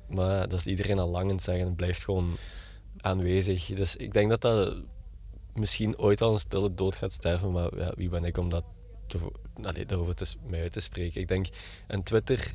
[0.08, 1.66] maar dat is iedereen al lang aan het zeggen.
[1.66, 2.36] Het blijft gewoon
[2.96, 3.64] aanwezig.
[3.64, 4.76] Dus ik denk dat dat
[5.54, 7.52] misschien ooit al een stille dood gaat sterven.
[7.52, 8.64] Maar ja, wie ben ik om dat
[9.06, 9.18] te,
[9.62, 11.20] allee, daarover te, mij uit te spreken?
[11.20, 11.46] Ik denk,
[11.86, 12.54] en Twitter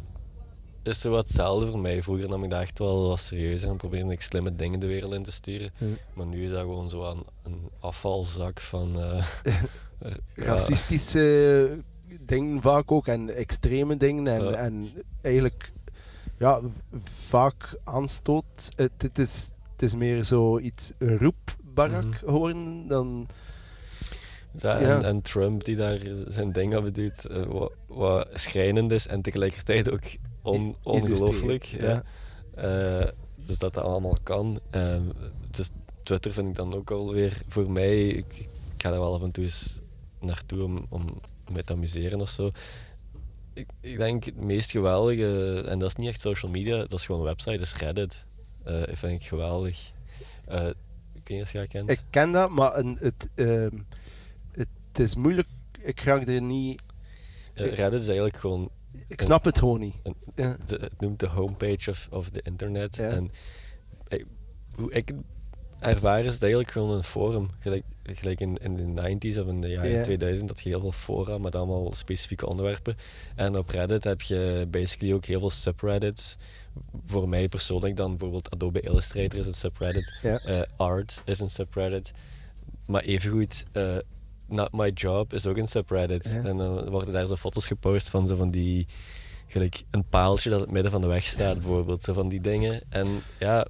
[0.83, 2.03] is zo wat hetzelfde voor mij.
[2.03, 5.13] Vroeger nam ik dat echt wel wat serieuzer en probeerde ik slimme dingen de wereld
[5.13, 5.71] in te sturen.
[6.13, 8.99] Maar nu is dat gewoon zo een, een afvalzak van...
[9.01, 9.25] eh,
[10.35, 11.77] ja, Racistische
[12.21, 14.51] dingen vaak ook, en extreme dingen, en, Ja.
[14.51, 14.87] en
[15.21, 15.71] eigenlijk
[16.39, 16.59] ja,
[17.03, 18.71] vaak aanstoot.
[18.75, 22.29] Het, het, is, het is meer zoiets, een roepbarak Mhm.
[22.31, 23.27] horen dan...
[24.59, 25.01] Ja, Ja.
[25.01, 29.91] En, Trump die daar zijn ding aan doet, eh, wat, wat schrijnend is en tegelijkertijd
[29.91, 30.03] ook
[30.41, 31.63] on, ongelooflijk.
[31.63, 32.03] Ja.
[32.55, 34.59] Eh, dus dat dat allemaal kan.
[34.69, 35.03] Ehm,
[35.49, 35.69] dus
[36.03, 39.31] Twitter vind ik dan ook alweer voor mij, ik, ik ga daar wel af en
[39.31, 39.79] toe eens
[40.19, 41.05] naartoe om, om
[41.51, 42.51] me te amuseren of zo.
[43.53, 47.05] Ik, ik denk het meest geweldige, en dat is niet echt social media, dat is
[47.05, 48.25] gewoon een website, dat is Reddit.
[48.63, 49.91] Eh dat vind ik geweldig.
[50.45, 50.67] Eh
[51.13, 51.89] ik weet niet of je dat kent.
[51.89, 53.77] Ik ken dat, maar een, het, ehm,
[54.51, 55.47] het is moeilijk.
[55.79, 56.81] Ik raak er niet...
[57.53, 58.69] Reddit is eigenlijk gewoon
[59.07, 59.95] Ik snap het gewoon niet.
[60.35, 60.57] Ja.
[60.65, 62.95] de, het noemt de homepage of, of the internet.
[62.97, 63.09] Ja.
[63.09, 63.31] En
[64.07, 64.23] eh,
[64.75, 65.11] hoe ik
[65.79, 67.49] ervaren is het eigenlijk gewoon een forum.
[67.59, 70.03] Gelijk, gelijk in, in de 90s of in de jaren Ja.
[70.03, 72.95] 2000 had je heel veel fora met allemaal specifieke onderwerpen.
[73.35, 76.37] En op Reddit heb je basically ook heel veel subreddits.
[77.05, 80.13] Voor mij persoonlijk dan bijvoorbeeld Adobe Illustrator is een subreddit.
[80.21, 82.11] Eh, Art is een subreddit.
[82.85, 83.97] Maar evengoed, eh
[84.51, 86.39] Not My Job is ook een subreddit.
[86.43, 86.49] Ja.
[86.49, 88.87] En dan worden daar zo foto's gepost van zo van die...
[89.47, 92.03] Gelijk een paaltje dat in het midden van de weg staat, bijvoorbeeld.
[92.03, 92.81] Zo van die dingen.
[92.89, 93.07] En
[93.39, 93.67] ja,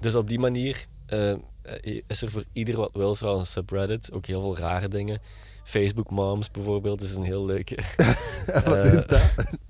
[0.00, 1.34] dus op die manier eh,
[2.06, 4.12] is er voor ieder wat wil wel een subreddit.
[4.12, 5.20] Ook heel veel rare dingen.
[5.68, 7.78] Facebook Moms bijvoorbeeld is een heel leuke.
[8.64, 9.20] Wat Eh, is dat?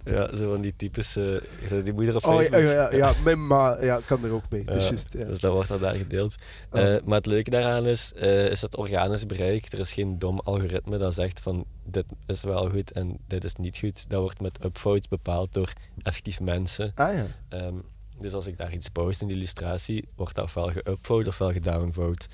[0.05, 1.43] ja, zo van die typische...
[1.73, 2.61] uh, die moeder op Oh, ja, Facebook.
[2.63, 4.63] ja, ja, ja, mijn ma ja, kan er ook mee.
[4.67, 5.25] Het is Ja.
[5.25, 6.35] Dus dat wordt dan daar gedeeld.
[6.71, 6.81] Oh.
[6.81, 9.73] Eh, maar het leuke daaraan is, eh, is het organisch bereik.
[9.73, 13.55] Er is geen dom algoritme dat zegt van dit is wel goed en dit is
[13.55, 14.11] niet goed.
[14.11, 16.93] Dat wordt met upvotes bepaald door effectief mensen.
[16.95, 17.25] Ah ja.
[17.49, 17.75] Ehm,
[18.21, 22.27] dus als ik daar iets post in de illustratie, wordt dat ofwel geupvote ofwel gedownvote.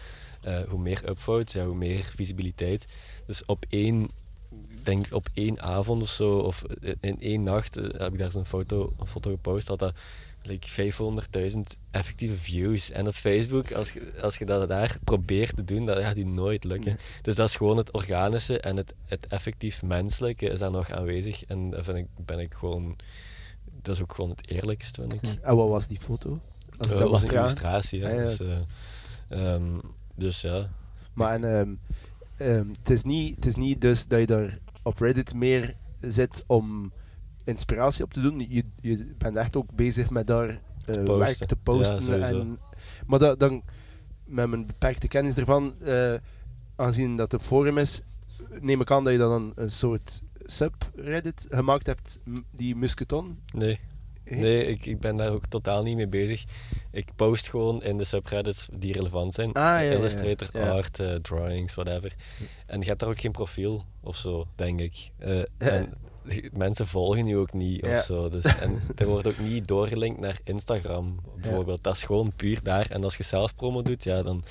[0.44, 2.87] Eh, hoe meer upvotes, ja, hoe meer visibiliteit.
[3.26, 4.11] Dus op één,
[4.83, 6.62] denk op één avond of zo, of
[7.00, 9.94] in één nacht, eh, heb ik daar zo'n foto, een foto gepost, had dat
[10.46, 12.90] like 500.000 effectieve views.
[12.90, 16.26] En op Facebook, als je, als je dat daar probeert te doen, dat gaat je
[16.26, 16.92] nooit lukken.
[16.92, 17.00] Nee.
[17.22, 21.44] Dus dat is gewoon het organische en het, het effectief menselijke is daar nog aanwezig.
[21.44, 22.96] En daar vind ik, ben ik gewoon...
[23.83, 25.20] Dat is ook gewoon het eerlijkst, vind ik.
[25.42, 26.40] En wat was die foto?
[26.78, 28.11] Als Eh, dat was een illustratie, hè.
[28.11, 28.22] Ah, ja.
[28.22, 29.78] Dus, eh, ehm,
[30.14, 30.70] dus ja.
[31.12, 31.74] Maar en, ehm,
[32.37, 36.44] ehm, het, is niet, het is niet dus dat je daar op Reddit meer zit
[36.46, 36.92] om
[37.44, 38.46] inspiratie op te doen.
[38.48, 42.18] Je, je bent echt ook bezig met daar eh, werk te posten.
[42.18, 42.59] Ja, en,
[43.07, 43.62] maar dat, dan,
[44.24, 46.14] met mijn beperkte kennis ervan, eh,
[46.77, 48.03] aangezien dat het een forum is,
[48.61, 52.18] neem ik aan dat je dan een soort subreddit gemaakt hebt,
[52.50, 53.38] die Musketon.
[53.55, 53.81] Nee?
[54.24, 56.44] Nee ik, ik ben daar ook totaal niet mee bezig.
[56.90, 59.48] Ik post gewoon in de subreddits die relevant zijn.
[59.52, 59.96] Ah, ja, ja, ja.
[59.96, 60.70] Illustrator, Ja.
[60.70, 62.14] art, eh, drawings, whatever.
[62.66, 65.10] En je hebt daar ook geen profiel of zo, denk ik.
[65.18, 65.92] Eh, en
[66.52, 68.28] mensen volgen je ook niet of zo.
[68.28, 71.84] Dus, en er wordt ook niet doorgelinkt naar Instagram, bijvoorbeeld.
[71.84, 72.87] Dat is gewoon puur daar.
[72.90, 74.44] En als je zelf promo doet, ja, dan,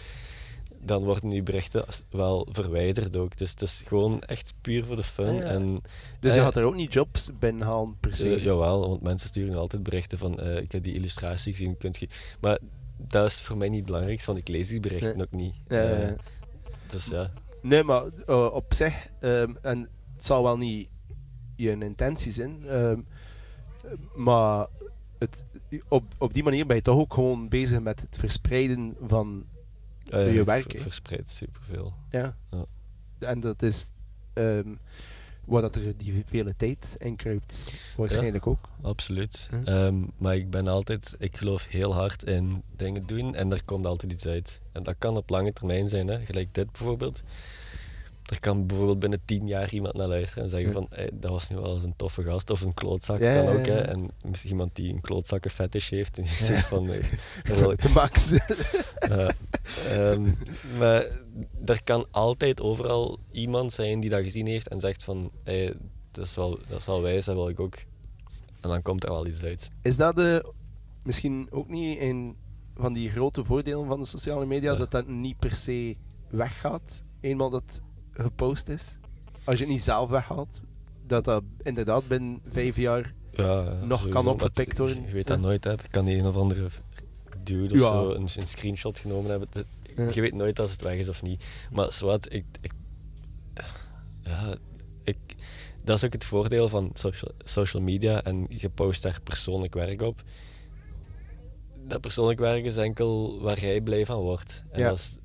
[0.86, 3.38] dan worden je berichten wel verwijderd ook.
[3.38, 5.26] Dus het is gewoon echt puur voor de fun.
[5.28, 5.42] Ah, ja.
[5.44, 5.82] En
[6.20, 8.36] Dus Eh, je had er ook niet jobs binnenhalen per se.
[8.36, 11.98] eh, jawel, want mensen sturen altijd berichten van eh, ik heb die illustratie gezien, kunt
[12.00, 12.08] je...
[12.42, 12.60] Maar
[12.98, 15.22] dat is voor mij niet het belangrijkste, want ik lees die berichten Nee.
[15.26, 15.54] ook niet.
[15.68, 16.10] Eh,
[16.88, 17.32] dus ja.
[17.62, 18.04] Nee, maar
[18.52, 19.80] op zich, ehm, en
[20.16, 20.90] het zal wel niet
[21.56, 23.00] je intentie zijn, ehm,
[24.16, 24.68] maar
[25.20, 25.46] het,
[25.88, 29.46] op, op die manier ben je toch ook gewoon bezig met het verspreiden van.
[30.14, 30.80] Eh, je werk, ver- hè?
[30.80, 31.94] verspreidt superveel.
[32.10, 32.36] Ja.
[32.52, 32.66] Ja.
[33.20, 33.92] En dat is
[34.34, 34.68] ehm
[35.46, 37.64] waar dat er die vele tijd in kruipt,
[37.98, 38.70] waarschijnlijk ook.
[38.82, 39.48] Absoluut.
[39.50, 39.64] Hm.
[39.64, 43.86] Ehm, maar ik ben altijd, ik geloof heel hard in dingen doen en er komt
[43.86, 44.62] altijd iets uit.
[44.72, 46.26] En dat kan op lange termijn zijn, hè.
[46.26, 47.24] gelijk dit bijvoorbeeld.
[48.24, 50.74] Er kan bijvoorbeeld binnen tien jaar iemand naar luisteren en zeggen Ja.
[50.76, 53.66] van hey, dat was nu wel eens een toffe gast of een klootzak Ja, ook.
[53.66, 53.80] Hè.
[53.82, 56.86] En misschien iemand die een klootzakken fetish heeft en die zegt van
[57.44, 58.32] wil ik De max.
[59.90, 60.22] Ehm,
[60.80, 61.06] maar
[61.66, 65.74] er kan altijd overal iemand zijn die dat gezien heeft en zegt van hey,
[66.12, 67.76] dat, is wel, dat is wel wijs, dat wil ik ook.
[68.62, 69.70] En dan komt er wel iets uit.
[69.82, 70.52] Is dat de,
[71.04, 72.36] misschien ook niet een
[72.76, 74.78] van die grote voordelen van de sociale media, Ja.
[74.78, 75.96] dat dat niet per se
[76.30, 77.82] weggaat, eenmaal dat
[78.14, 78.98] gepost is?
[79.44, 80.62] Als je het niet zelf weghaalt,
[81.08, 83.14] dat dat inderdaad binnen vijf jaar...
[83.32, 85.06] Ja, ja, Nog kan opgepikt worden.
[85.06, 85.44] Je weet dat Ja.
[85.44, 85.76] nooit, hè.
[85.92, 86.68] Kan die een of andere
[87.44, 87.88] dude of Ja.
[87.88, 89.48] zo een, een screenshot genomen hebben.
[90.14, 91.46] Je weet nooit als het weg is of niet.
[91.72, 92.72] Maar zwart, ik, ik,
[94.24, 94.56] ja,
[95.04, 95.18] ik,
[95.84, 100.02] dat is ook het voordeel van social, social media en je post daar persoonlijk werk
[100.02, 100.24] op.
[101.88, 104.64] Dat persoonlijk werk is enkel waar jij blij van wordt.
[104.72, 104.88] En Ja.
[104.88, 105.18] dat is,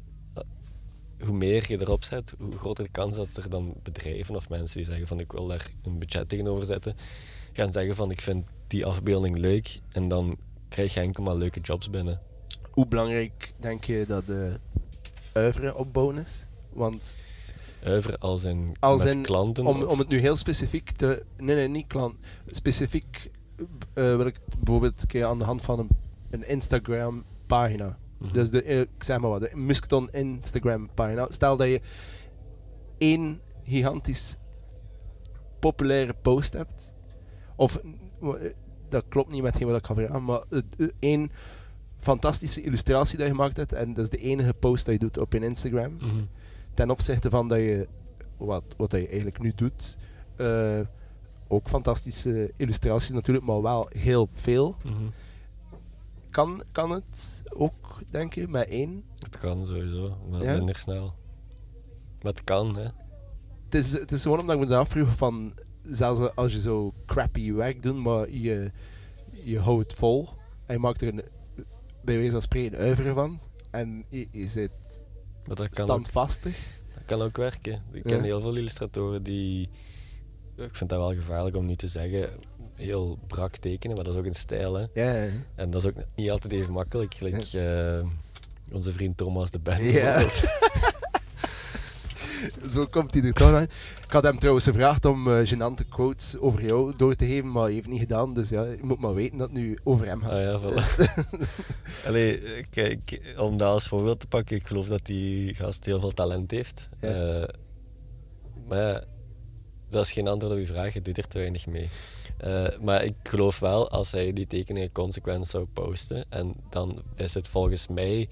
[1.24, 4.76] hoe meer je erop zet, hoe groter de kans dat er dan bedrijven of mensen
[4.76, 6.96] die zeggen van ik wil daar een budget tegenover zetten,
[7.52, 10.37] gaan zeggen van ik vind die afbeelding leuk en dan
[10.68, 12.20] krijg je enkel maar leuke jobs binnen.
[12.70, 14.59] Hoe belangrijk denk je dat de
[15.33, 16.46] uiveren opbouwen is?
[16.72, 17.18] Want
[17.83, 19.66] Uiveren als in Als met in klanten.
[19.66, 21.24] om, of- om het nu heel specifiek te...
[21.37, 22.14] Nee, nee, niet klant.
[22.46, 23.31] Specifiek
[23.94, 25.88] eh, wil ik bijvoorbeeld aan de hand van een,
[26.31, 26.44] een
[28.18, 28.33] Mhm.
[28.33, 31.26] Dus de, eh, ik zeg maar wat, de Musketon Instagram-pagina.
[31.28, 31.81] Stel dat je
[32.98, 34.37] één gigantisch
[35.59, 36.92] populaire post hebt.
[37.57, 37.76] Of,
[38.22, 38.28] eh,
[38.88, 41.31] dat klopt niet met wat ik ga vragen, maar eh, één
[41.98, 43.72] fantastische illustratie dat je gemaakt hebt.
[43.72, 46.24] En dat is de enige post dat je doet op je Instagram Mhm.
[46.74, 47.88] ten opzichte van dat je,
[48.37, 49.98] wat, wat dat je eigenlijk nu doet,
[51.48, 54.76] ook fantastische illustraties natuurlijk, maar wel heel veel.
[54.85, 54.94] Mhm.
[56.31, 59.05] Kan, kan het ook, denk je, met één?
[59.19, 60.55] Het kan sowieso, maar Ja?
[60.57, 61.14] minder snel.
[62.23, 62.88] Maar het kan, hè.
[63.64, 66.95] Het is, het is gewoon omdat ik me dat afvroeg van, zelfs als je zo
[67.07, 68.71] crappy werk doet, maar je,
[69.31, 70.29] je houdt het vol
[70.67, 71.23] en je maakt er een,
[72.05, 74.71] bij wijze van spreken uiver van en je, je zit
[75.47, 76.81] Maar dat kan, ook, standvastig.
[76.95, 77.83] dat kan ook werken.
[77.93, 78.17] Ik Ja.
[78.17, 79.69] ken heel veel illustratoren die...
[80.57, 82.31] Ik vind dat wel gevaarlijk om nu te zeggen,
[82.79, 84.87] heel brak tekenen, maar dat is ook een stijl, hè.
[84.95, 85.29] Ja, ja.
[85.55, 87.21] En dat is ook niet altijd even makkelijk.
[87.21, 88.07] Like, eh,
[88.73, 89.85] onze vriend Thomas de Ben.
[89.85, 90.29] Ja.
[92.71, 93.62] Zo komt hij er toch aan.
[93.62, 97.62] Ik had hem trouwens gevraagd om eh gênante quotes over jou door te geven, maar
[97.62, 98.35] hij heeft niet gedaan.
[98.35, 100.31] Dus ja, je moet maar weten dat het nu over hem gaat.
[100.31, 100.85] Ah ja, voilà.
[102.07, 106.12] Allee, kijk, om dat als voorbeeld te pakken, ik geloof dat die gast heel veel
[106.12, 106.88] talent heeft.
[107.01, 107.09] Ja.
[107.09, 107.49] Eh,
[108.69, 109.05] maar ja,
[109.88, 111.88] dat is geen antwoord op je vraag, je doet er te weinig mee.
[112.38, 117.35] Eh, maar ik geloof wel, als hij die tekeningen consequent zou posten, en dan is
[117.35, 118.29] het volgens mij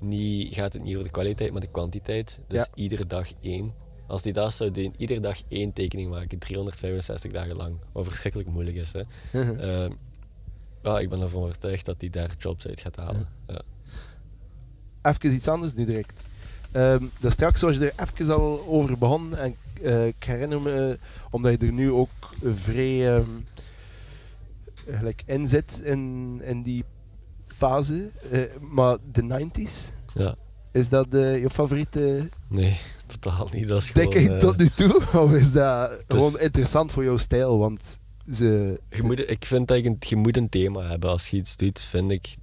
[0.00, 2.40] niet, gaat het niet over de kwaliteit, maar de kwantiteit.
[2.48, 2.66] Dus Ja.
[2.74, 3.74] iedere dag één.
[4.06, 8.50] Als die dat zou doen, iedere dag één tekening maken, 365 dagen lang, wat verschrikkelijk
[8.50, 8.92] moeilijk is.
[8.92, 9.02] Hè.
[10.82, 13.28] Ja, ik ben ervan overtuigd dat hij daar jobs uit gaat halen.
[13.46, 13.60] Ja.
[15.02, 16.26] Even iets anders nu direct.
[16.72, 19.38] Ehm dus straks was je er even al over begonnen.
[19.38, 19.56] En
[20.06, 20.98] ik herinner me,
[21.30, 22.10] omdat je er nu ook
[22.54, 23.28] vrij ehm,
[24.88, 26.84] gelijk in zit in, in die
[27.46, 28.08] fase.
[28.30, 30.34] eh, maar de 90s, Ja.
[30.72, 33.68] is dat eh, je favoriete Nee, totaal niet.
[33.68, 34.10] Dat is gewoon...
[34.10, 35.02] decade eh, tot nu toe?
[35.22, 37.58] Of is dat gewoon interessant voor jouw stijl?
[37.58, 37.98] Want
[38.32, 38.80] ze.
[38.90, 41.10] je moet, ik vind dat je, je moet een thema hebben.
[41.10, 42.34] Als je iets doet, vind ik...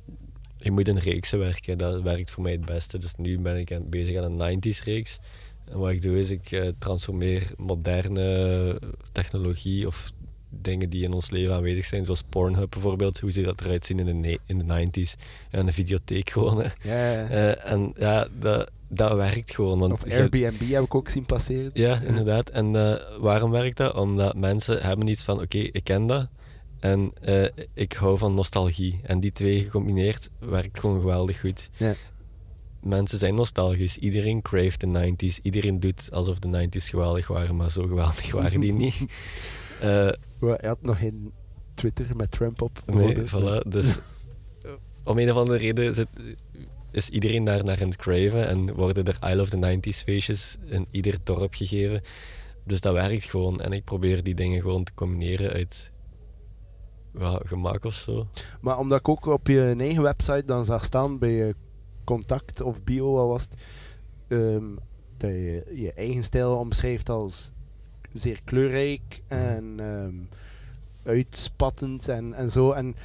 [0.57, 1.77] Je moet een reeks werken.
[1.77, 2.97] Dat werkt voor mij het beste.
[2.97, 5.19] Dus nu ben ik aan, bezig aan een 90s reeks.
[5.69, 8.79] En wat ik doe is, ik eh, transformeer moderne
[9.11, 10.11] technologie of
[10.49, 13.19] dingen die in ons leven aanwezig zijn, zoals Pornhub bijvoorbeeld.
[13.19, 15.19] Hoe ziet dat eruit zien in de, in de 90s?
[15.51, 16.57] Ja, een videotheek gewoon.
[16.63, 16.69] Hè.
[16.83, 17.27] Ja, ja.
[17.29, 19.79] Eh, en ja, dat, dat werkt gewoon.
[19.79, 21.71] Want of je- Airbnb heb ik ook zien passeren.
[21.73, 22.49] Ja, inderdaad.
[22.49, 23.95] En eh, waarom werkt dat?
[23.95, 26.27] Omdat mensen hebben iets van, oké, ik ken dat.
[26.79, 27.13] En
[27.73, 28.99] ik hou van nostalgie.
[29.03, 31.69] En die twee gecombineerd werkt gewoon geweldig goed.
[31.77, 31.93] Ja.
[32.83, 33.97] Mensen zijn nostalgisch.
[33.97, 35.41] Iedereen craeft de 90s.
[35.41, 38.95] Iedereen doet alsof de 90s geweldig waren, maar zo geweldig waren die niet.
[39.79, 41.31] Eh, Hij had nog geen
[41.73, 42.79] Twitter met Trump op.
[42.85, 43.63] nee, bijvoorbeeld.
[43.65, 43.67] voilà.
[43.67, 43.99] Dus
[44.63, 44.71] eh,
[45.03, 46.07] om een of andere reden zit,
[46.91, 50.57] is iedereen daar naar aan het craven en worden er I Love the 90s feestjes
[50.65, 52.01] in ieder dorp gegeven.
[52.65, 53.61] Dus dat werkt gewoon.
[53.61, 55.91] En ik probeer die dingen gewoon te combineren uit
[57.19, 58.27] ja, gemak of zo.
[58.61, 61.55] Maar omdat ik ook op je eigen website dan zag staan bij je
[62.09, 63.55] contact of bio, wat was het,
[64.27, 64.65] ehm,
[65.17, 67.51] dat je je eigen stijl omschrijft als
[68.11, 70.15] zeer kleurrijk en ehm,
[71.03, 72.71] uitspattend en, en zo.
[72.71, 72.95] En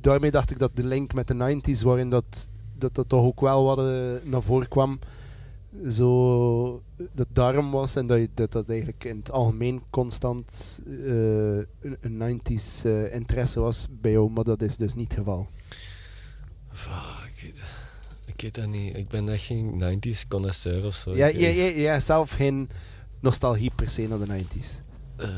[0.00, 3.40] daarmee dacht ik dat de link met de 90s, waarin dat, dat, dat toch ook
[3.40, 4.98] wel wat eh, naar voren kwam,
[5.90, 11.56] zo dat daarom was en dat je, dat, dat eigenlijk in het algemeen constant eh,
[11.56, 15.48] een, een 90s eh, interesse was bij jou, maar dat is dus niet het geval.
[18.36, 18.96] Ik, weet, dat niet.
[18.96, 21.16] Ik ben echt geen 90s connoisseur of zo.
[21.16, 22.70] Ja, ja, ja, ja, zelf geen
[23.20, 24.80] nostalgie per se naar de 90s.
[25.16, 25.28] eh,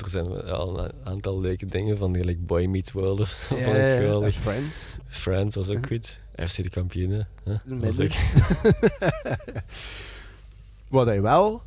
[0.00, 3.56] er zijn al een aantal leuke dingen van gelijk Boy Meets World of zo.
[3.56, 4.34] geweldig.
[4.34, 4.90] Friends.
[5.08, 6.20] Friends was ook goed.
[6.46, 7.28] FC de kampioenen.
[7.64, 8.10] Was ook-
[10.88, 11.60] Wat hij wel,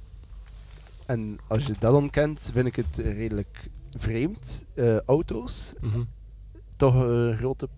[1.05, 4.63] en als je dat ontkent, vind ik het redelijk vreemd.
[4.73, 6.01] Eh, auto's, Mhm.
[6.75, 7.69] toch een grote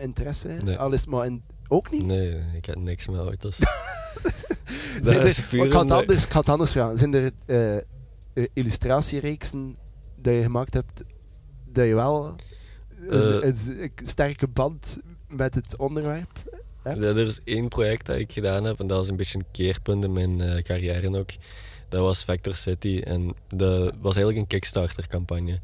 [0.00, 0.48] interesse.
[0.64, 0.76] Nee.
[0.78, 1.42] Al is het maar in,
[1.72, 2.06] ook niet.
[2.06, 3.56] Nee, ik heb niks met auto's.
[5.02, 6.98] Zijn Dat er, is puur ik, ga het anders, ik ga het anders vragen.
[6.98, 7.82] Zijn er eh, eh,
[8.52, 9.76] illustratiereeksen
[10.16, 11.02] dat je gemaakt hebt
[11.66, 12.34] dat je wel
[13.08, 13.48] een, Eh.
[13.48, 16.30] een sterke band met het onderwerp
[16.82, 17.00] hebt?
[17.00, 19.50] Ja, er is één project dat ik gedaan heb en dat was een beetje een
[19.50, 21.30] keerpunt in mijn eh, carrière ook.
[21.88, 25.60] Dat was Vector City en dat was eigenlijk een Kickstarter-campagne.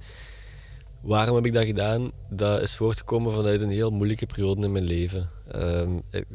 [1.00, 2.10] Waarom heb ik dat gedaan?
[2.30, 5.30] Dat is voortgekomen vanuit een heel moeilijke periode in mijn leven.
[5.52, 6.26] Ehm, ik-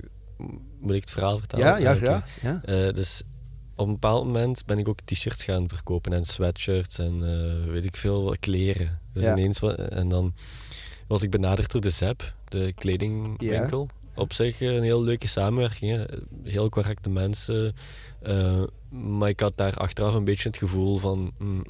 [0.80, 1.66] moet ik het verhaal vertellen?
[1.66, 2.62] ja, ja, Ah, ja, ja.
[2.64, 3.24] Eh, dus
[3.76, 7.84] op een bepaald moment ben ik ook t-shirts gaan verkopen en sweatshirts en eh, weet
[7.86, 9.00] ik veel, kleren.
[9.14, 9.32] Dus Ja.
[9.32, 10.34] ineens, en dan
[11.08, 13.88] was ik benaderd door de ZEP, de kledingwinkel.
[14.16, 16.04] Op zich eh, een heel leuke samenwerking, hè.
[16.44, 17.76] heel correcte mensen.
[18.22, 21.32] eh, maar ik had daar achteraf een beetje het gevoel van...
[21.38, 21.64] mm,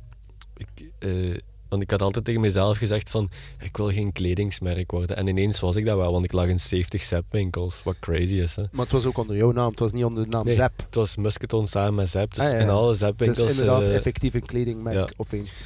[0.58, 0.68] ik,
[1.00, 1.38] eh,
[1.74, 5.16] want ik had altijd tegen mezelf gezegd van, ik wil geen kledingsmerk worden.
[5.18, 8.56] En ineens was ik dat wel, want ik lag in 70 ZEP-winkels, wat crazy is.
[8.56, 8.64] Hè.
[8.72, 10.72] Maar het was ook onder jouw naam, het was niet onder de naam Nee, Zep.
[10.86, 12.34] Het was Musketon samen met Zep.
[12.34, 13.52] Dus Ah, ja, in alle Dus Zep-winkels...
[13.52, 15.10] inderdaad, eh, effectief een kledingmerk ja.
[15.18, 15.62] opeens.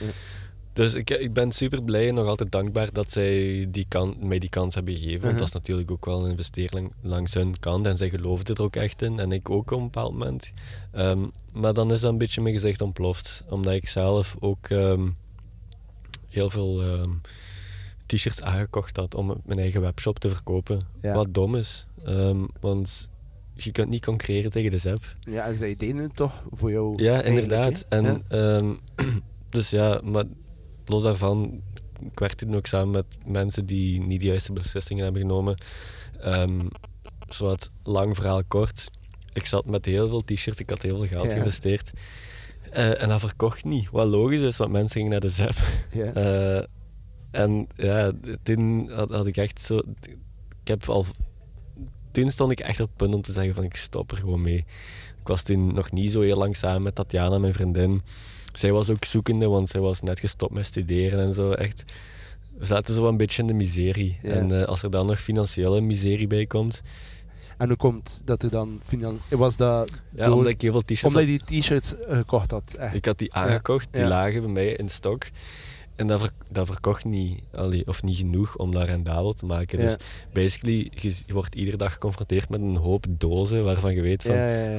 [0.73, 4.39] Dus ik, ik ben super blij en nog altijd dankbaar dat zij die kan, mij
[4.39, 5.19] die kans hebben gegeven.
[5.19, 5.37] Want Mhm.
[5.37, 7.85] dat is natuurlijk ook wel een investering langs hun kant.
[7.85, 9.19] En zij geloofden er ook echt in.
[9.19, 10.51] En ik ook op een bepaald moment.
[10.91, 11.19] Ehm,
[11.53, 13.43] maar dan is dat een beetje mijn gezicht ontploft.
[13.49, 15.07] Omdat ik zelf ook ehm,
[16.37, 17.11] heel veel ehm,
[18.05, 20.81] t-shirts aangekocht had om op mijn eigen webshop te verkopen.
[21.01, 21.13] Ja.
[21.13, 21.85] Wat dom is.
[22.05, 23.09] Ehm, want
[23.53, 25.15] je kunt niet concurreren tegen de ZEP.
[25.19, 27.03] Ja, en zij deden het toch voor jou?
[27.03, 27.85] Ja, inderdaad.
[27.89, 28.57] En, Ja.
[28.57, 28.73] ehm,
[29.49, 30.23] dus ja, maar
[30.85, 31.61] los daarvan,
[32.11, 35.57] ik werkte toen ook samen met mensen die niet de juiste beslissingen hebben genomen.
[37.29, 38.91] Zowat lang verhaal kort.
[39.33, 41.31] Ik zat met heel veel t-shirts, ik had heel veel geld Ja.
[41.31, 41.91] geïnvesteerd.
[42.71, 43.89] Eh, en dat verkocht niet.
[43.91, 45.57] Wat logisch is, want mensen gingen naar de ZEP.
[46.13, 46.63] Eh,
[47.31, 48.11] en ja,
[48.43, 49.77] toen had, had ik echt zo.
[50.61, 51.05] Ik heb al.
[52.11, 54.41] Toen stond ik echt op het punt om te zeggen: van ik stop er gewoon
[54.41, 54.65] mee.
[55.19, 58.01] Ik was toen nog niet zo heel lang samen met Tatjana, mijn vriendin.
[58.53, 61.51] Zij was ook zoekende, want zij was net gestopt met studeren en zo.
[61.51, 61.83] Echt.
[62.57, 64.19] We zaten zo een beetje in de miserie.
[64.21, 66.81] En eh, als er dan nog financiële miserie bij komt.
[67.57, 69.39] En hoe komt dat er dan financieel...
[69.39, 72.51] Was dat Ja, door- omdat ik heel veel t-shirts omdat je die t-shirts eh, gekocht
[72.51, 72.73] had?
[72.79, 72.93] Echt?
[72.93, 75.23] Ik had die aangekocht, die lagen bij mij in stok.
[75.95, 79.77] En dat, ver- dat verkocht niet, allee, of niet genoeg om dat rendabel te maken.
[79.79, 79.95] Dus
[80.33, 84.31] basically, je, wordt iedere dag geconfronteerd met een hoop dozen waarvan je weet van...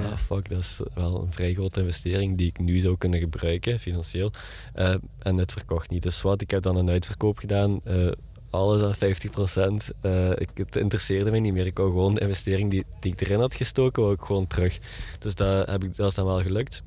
[0.04, 3.78] Ah, fuck, dat is wel een vrij grote investering die ik nu zou kunnen gebruiken,
[3.78, 4.30] financieel.
[4.74, 6.02] Eh, en het verkocht niet.
[6.02, 7.80] Dus wat, ik heb dan een uitverkoop gedaan.
[7.84, 8.08] eh,
[8.50, 11.66] alles aan 50% Eh, ik, het interesseerde mij niet meer.
[11.66, 14.78] Ik wou gewoon de investering die, die ik erin had gestoken, wou ik gewoon terug.
[15.18, 16.82] Dus dat, heb ik, dat is dan wel gelukt.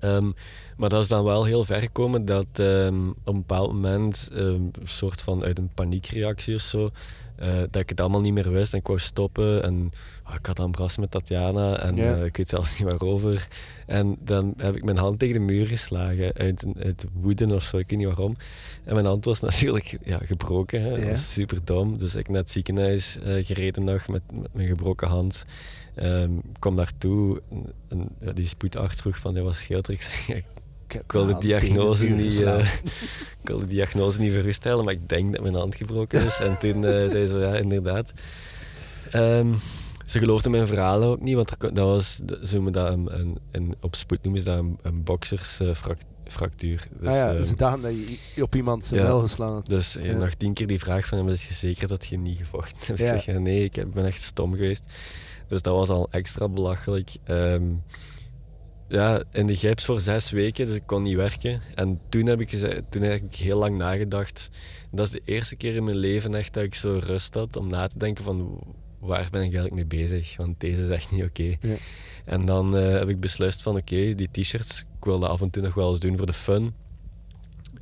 [0.00, 0.30] Ehm,
[0.76, 4.44] maar dat is dan wel heel ver gekomen dat ehm, op een bepaald moment, ehm,
[4.44, 6.90] een soort van uit een paniekreactie of zo,
[7.38, 9.62] eh, dat ik het allemaal niet meer wist en ik wou stoppen.
[9.62, 9.90] En
[10.22, 13.48] ah, ik had een bras met Tatjana en eh, ik weet zelfs niet waarover.
[13.86, 17.78] En dan heb ik mijn hand tegen de muur geslagen uit, uit woede of zo,
[17.78, 18.36] ik weet niet waarom.
[18.84, 20.90] En mijn hand was natuurlijk ja, gebroken, hè.
[20.90, 21.98] dat was super dom.
[21.98, 25.44] Dus ik naar het ziekenhuis eh, gereden nog met, met mijn gebroken hand.
[25.94, 27.42] Ehm, ik kwam daartoe
[27.88, 29.92] en ja, die spoedarts vroeg van, ja, wat scheelt er?
[29.92, 30.42] Ik zeg,
[30.94, 32.72] ik wil de tegen diagnose niet, eh,
[33.42, 36.40] ik wil de diagnose niet verustellen, maar ik denk dat mijn hand gebroken is.
[36.40, 38.12] En toen eh, zei ze, ja, inderdaad.
[39.10, 39.54] Ehm,
[40.06, 43.38] ze geloofde mijn verhalen ook niet, want er dat was, ze noemen dat een, een,
[43.50, 46.88] een- op spoed noemen ze dat een, een boksersfractuur.
[47.00, 47.92] dus, ah ja, ehm, ze dachten dat
[48.34, 49.06] je op iemand zijn ja.
[49.06, 49.66] wel geslaan had.
[49.66, 50.16] dus eh, Ja.
[50.16, 52.98] nog tien keer die vraag van hem, is je zeker dat je niet gevochten hebt?
[53.08, 53.12] Ja.
[53.14, 54.84] Ik zeg, ja, nee, ik ben echt stom geweest.
[55.48, 57.10] Dus dat was al extra belachelijk.
[57.24, 57.62] Ehm,
[58.88, 61.62] ja, in de gips voor zes weken, dus ik kon niet werken.
[61.74, 62.48] En toen heb ik,
[62.88, 64.50] toen heb ik heel lang nagedacht.
[64.90, 67.68] Dat is de eerste keer in mijn leven echt dat ik zo rust had om
[67.68, 68.60] na te denken van
[68.98, 70.36] waar ben ik eigenlijk mee bezig?
[70.36, 71.56] Want deze is echt niet oké.
[71.60, 71.76] Ja.
[72.24, 75.50] En dan eh, heb ik beslist van oké, die t-shirts, ik wil dat af en
[75.50, 76.74] toe nog wel eens doen voor de fun.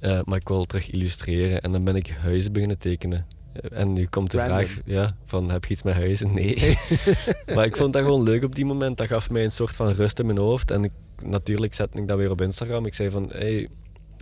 [0.01, 1.61] Eh, maar ik wil terug illustreren.
[1.61, 3.27] En dan ben ik huizen beginnen tekenen.
[3.61, 4.57] Eh, En nu komt de Random.
[4.57, 6.35] vraag, ja, van heb je iets met huizen?
[6.35, 6.79] Nee.
[7.55, 8.97] maar ik vond dat gewoon leuk op die moment.
[8.97, 10.71] Dat gaf mij een soort van rust in mijn hoofd.
[10.71, 10.93] En ik,
[11.23, 12.87] natuurlijk zette ik dat weer op Instagram.
[12.87, 13.69] Ik zei van, hey,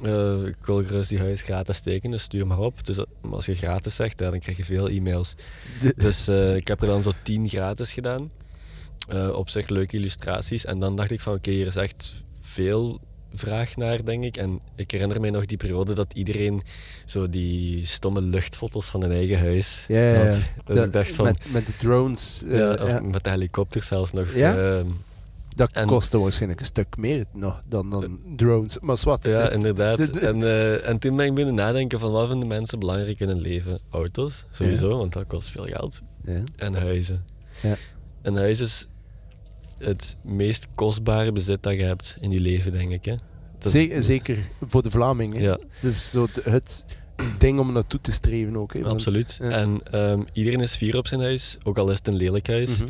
[0.03, 2.87] eh, ik wil gerust die huis gratis tekenen, stuur maar op.
[2.87, 5.35] Dus dat- als je gratis zegt, ja, dan krijg je veel e-mails.
[5.97, 8.31] Dus eh, ik heb er dan zo tien gratis gedaan.
[9.35, 10.65] Op zich leuke illustraties.
[10.65, 13.01] En dan dacht ik van oké, hier is echt veel
[13.35, 14.37] vraag naar, denk ik.
[14.37, 16.63] En ik herinner mij nog die periode dat iedereen
[17.05, 20.31] zo die stomme luchtfoto's van hun eigen huis Ja, ja, ja.
[20.31, 20.43] had.
[20.65, 21.25] Dat- ik dacht van...
[21.25, 22.43] met, met de drones.
[22.47, 24.35] eh, ja, of met de helikopter zelfs nog.
[24.35, 24.57] Ja?
[24.77, 24.87] ehm,
[25.57, 28.79] Dat en- kostte waarschijnlijk een stuk meer nog dan, dan drones.
[28.81, 29.27] Maar zwart.
[29.27, 29.97] ja, dit- inderdaad.
[29.97, 33.21] dit- dit- En, eh, en toen ben ik binnen nadenken van wat vinden mensen belangrijk
[33.21, 33.79] in hun leven?
[33.91, 36.01] Auto's, sowieso, want dat kost veel geld.
[36.25, 36.43] Ja.
[36.57, 37.25] En huizen.
[37.63, 37.75] Ja.
[38.23, 38.87] Een huis is
[39.85, 43.05] het meest kostbare bezit dat je hebt in je leven, denk ik.
[43.05, 43.15] Hè?
[43.63, 45.43] Is- Zeker, zeker voor de Vlamingen.
[45.43, 46.85] Ja, Het is zo het,
[47.39, 48.73] ding om naartoe te streven ook.
[48.73, 49.39] Hè, want- absoluut.
[49.43, 49.49] ja.
[49.51, 52.79] En ehm, iedereen is fier op zijn huis, ook al is het een lelijk huis.
[52.81, 52.89] Mhm.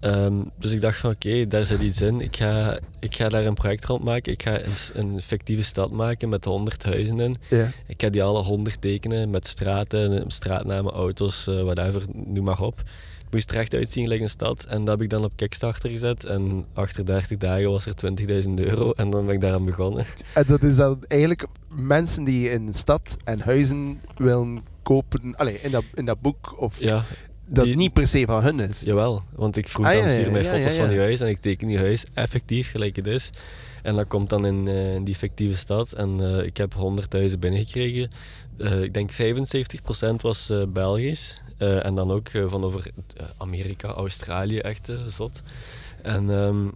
[0.00, 2.20] Ehm, dus ik dacht van oké, daar zit iets in.
[2.20, 4.32] Ik ga, ik ga daar een project rond maken.
[4.32, 7.36] Ik ga een, een fictieve stad maken met honderd huizen in.
[7.48, 7.70] Ja.
[7.86, 12.82] Ik ga die alle honderd tekenen met straten, straatnamen, auto's, eh whatever, noem maar op.
[13.30, 14.64] Moest er echt uitzien gelijk een stad.
[14.64, 16.24] En dat heb ik dan op Kickstarter gezet.
[16.24, 17.94] En achter 30 dagen was er
[18.44, 18.92] 20.000 euro.
[18.92, 20.06] En dan ben ik daaraan begonnen.
[20.34, 25.36] En dat is dan eigenlijk mensen die in een stad en huizen willen kopen.
[25.36, 26.54] Allee, in dat, in dat boek.
[26.60, 27.02] Of Ja,
[27.46, 28.80] dat die- niet per se van hun is.
[28.80, 29.22] jawel.
[29.34, 31.20] Want ik vroeg Ah, dan, ja, stuur mij ja, foto's ja, van die huis.
[31.20, 33.30] En ik teken die huis effectief gelijk het is.
[33.82, 35.92] En dat komt dan in, eh, in die fictieve stad.
[35.92, 38.10] En eh, ik heb 100 huizen binnengekregen.
[38.58, 41.40] Eh, ik denk 75% was Belgisch.
[41.58, 45.42] Eh, en dan ook eh, van over eh, Amerika, Australië, echt zot.
[46.02, 46.66] En ehm,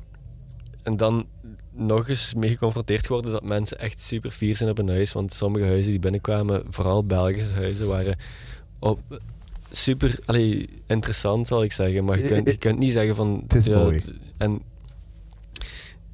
[0.83, 1.27] en dan
[1.71, 5.13] nog eens mee geconfronteerd geworden dat mensen echt super fier zijn op een huis.
[5.13, 8.17] Want sommige huizen die binnenkwamen, vooral Belgische huizen, waren
[8.79, 9.01] op
[9.71, 12.05] super allee, interessant, zal ik zeggen.
[12.05, 13.41] Maar je kunt, je kunt niet zeggen van...
[13.43, 14.03] Het is mooi.
[14.37, 14.63] En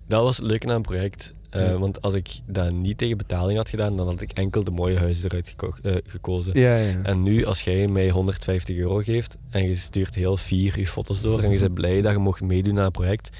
[0.06, 1.34] dat was het leuke aan het project.
[1.56, 1.78] Uh, Ja.
[1.78, 4.98] Want als ik dat niet tegen betaling had gedaan, dan had ik enkel de mooie
[4.98, 6.58] huizen eruit geko- eh, gekozen.
[6.60, 7.02] Ja, ja.
[7.02, 11.22] En nu, als jij mij 150 euro geeft en je stuurt heel vier je foto's
[11.22, 13.30] door en je bent blij dat je mocht meedoen aan het project,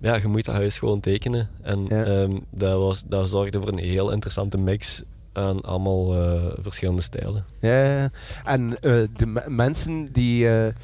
[0.00, 1.48] ja, je moet dat huis gewoon tekenen.
[1.62, 7.02] En ehm, dat, was, dat zorgde voor een heel interessante mix aan allemaal eh, verschillende
[7.02, 7.44] stijlen.
[7.60, 8.10] Ja.
[8.44, 10.74] En eh, de me- mensen die eh,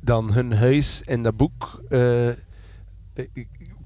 [0.00, 2.34] dan hun huis in dat boek eh, eh,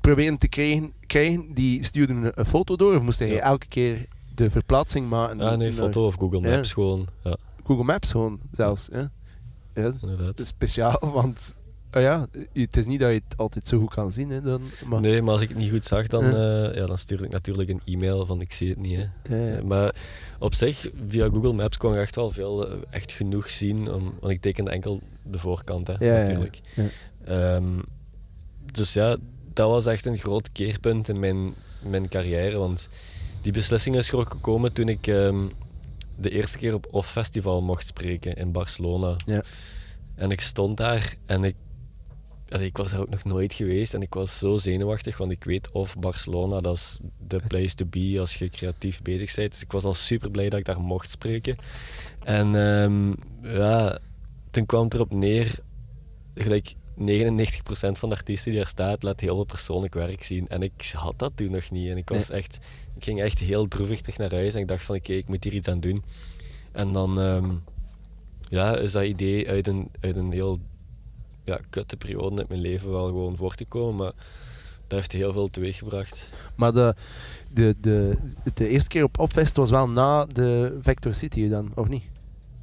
[0.00, 3.40] proberen te krijgen, krijgen, die stuurden een, foto door of moest hij Ja.
[3.40, 5.38] elke keer de verplaatsing maken?
[5.38, 6.50] Ja, nee, foto of Google Ja.
[6.54, 7.06] Maps gewoon.
[7.22, 8.88] Ja, Google Maps gewoon zelfs.
[8.92, 9.10] Ja.
[9.74, 11.54] Ja, dat is speciaal, want
[11.92, 14.30] oh ja, het is niet dat je het altijd zo goed kan zien.
[14.30, 16.30] Hè, dan, maar, Nee, maar als ik het niet goed zag, dan, Ja.
[16.68, 18.98] eh, ja, dan stuurde ik natuurlijk een e-mail van ik zie het niet.
[19.22, 19.36] Hè.
[19.36, 19.64] Ja, ja.
[19.64, 19.94] Maar
[20.38, 23.92] op zich, via Google Maps kon je echt wel veel, eh, echt genoeg zien.
[23.92, 26.60] Om, want ik tekende enkel de voorkant, hè, natuurlijk.
[26.74, 26.84] ja.
[27.24, 27.78] Ehm,
[28.72, 29.16] dus ja,
[29.56, 32.58] dat was echt een groot keerpunt in mijn, mijn carrière.
[32.58, 32.88] Want
[33.42, 35.46] die beslissing is gekomen toen ik ehm,
[36.16, 39.16] de eerste keer op OFF Festival mocht spreken in Barcelona.
[39.24, 39.42] Ja.
[40.14, 41.54] En ik stond daar en ik,
[42.48, 43.94] allee, ik was daar ook nog nooit geweest.
[43.94, 47.86] En ik was zo zenuwachtig, want ik weet of Barcelona, dat is de place to
[47.86, 49.52] be als je creatief bezig bent.
[49.52, 51.56] Dus ik was al super blij dat ik daar mocht spreken.
[52.24, 53.12] En ehm,
[53.56, 53.98] ja,
[54.50, 55.54] toen kwam het erop neer,
[56.34, 57.02] gelijk 99%
[57.92, 60.48] van de artiesten die daar staat, laat heel veel persoonlijk werk zien.
[60.48, 61.90] En ik had dat toen nog niet.
[61.90, 62.58] En ik was echt,
[62.96, 65.44] ik ging echt heel droevig terug naar huis en ik dacht van oké, ik moet
[65.44, 66.04] hier iets aan doen.
[66.72, 67.50] En dan ehm,
[68.48, 70.58] ja, is dat idee uit een, uit een heel
[71.44, 74.12] ja, kutte periode uit mijn leven wel gewoon voortgekomen, maar
[74.86, 76.28] dat heeft heel veel teweeggebracht.
[76.56, 76.94] Maar de,
[77.52, 78.16] de, de,
[78.54, 82.02] de eerste keer op Opfest was wel na de Vector City dan, of niet?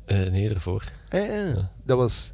[0.05, 0.49] Eh, nee,
[1.09, 1.45] ja, ja.
[1.45, 1.71] Ja.
[1.83, 2.33] Dat was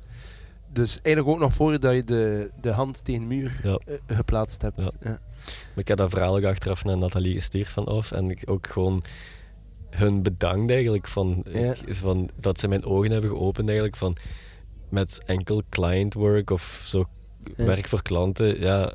[0.75, 3.79] dus eigenlijk ook nog voordat je de, de hand tegen de muur Ja.
[3.85, 4.81] eh, geplaatst hebt.
[4.81, 4.91] Ja.
[5.01, 5.09] Ja.
[5.49, 8.11] Maar ik heb dat verhaal ook achteraf naar Nathalie gestuurd van af.
[8.11, 9.03] En ik ook gewoon
[9.89, 14.15] hun bedankt eigenlijk van, ik- van dat ze mijn ogen hebben geopend eigenlijk van
[14.89, 17.05] met enkel client work of zo
[17.55, 18.61] werk voor klanten.
[18.61, 18.93] Ja,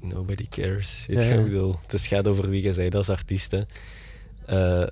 [0.00, 1.04] nobody cares.
[1.08, 1.22] Weet Ja,
[1.58, 1.74] ja.
[1.86, 3.50] Het gaat over wie je bent als artiest.
[3.50, 3.62] hè.
[4.46, 4.88] Eh,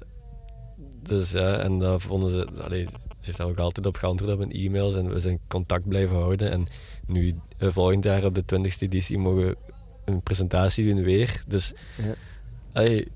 [1.09, 2.47] dus ja, en dat vonden ze...
[2.63, 2.91] Allee, ze
[3.21, 6.51] heeft daar ook altijd op geantwoord op mijn e-mails en we zijn contact blijven houden.
[6.51, 6.67] En
[7.07, 9.57] nu, eh, volgend jaar op de 20e editie, mogen we
[10.05, 11.43] een presentatie doen weer.
[11.47, 12.15] Dus Ja.
[12.73, 13.09] allee,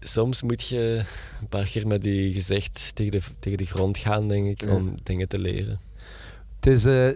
[0.00, 1.04] soms moet je
[1.40, 4.74] een paar keer met je gezicht tegen de, tegen de grond gaan, denk ik, Ja.
[4.74, 5.80] om dingen te leren.
[6.56, 7.06] Het, is, eh,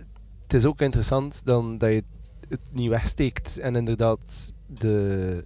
[0.43, 2.03] het is ook interessant dan dat je
[2.49, 5.45] het niet wegsteekt en inderdaad de,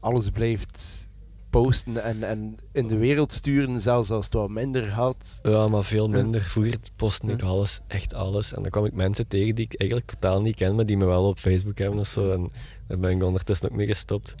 [0.00, 1.08] alles blijft
[1.52, 5.38] posten en, en in de wereld sturen, zelfs als het wat minder gaat.
[5.42, 6.42] Ja, maar veel minder.
[6.42, 8.54] Vroeger postte ik alles, echt alles.
[8.54, 11.04] En dan kwam ik mensen tegen die ik eigenlijk totaal niet ken, maar die me
[11.04, 12.32] wel op Facebook hebben of zo.
[12.32, 12.50] En
[12.88, 14.34] daar ben ik ondertussen ook mee gestopt.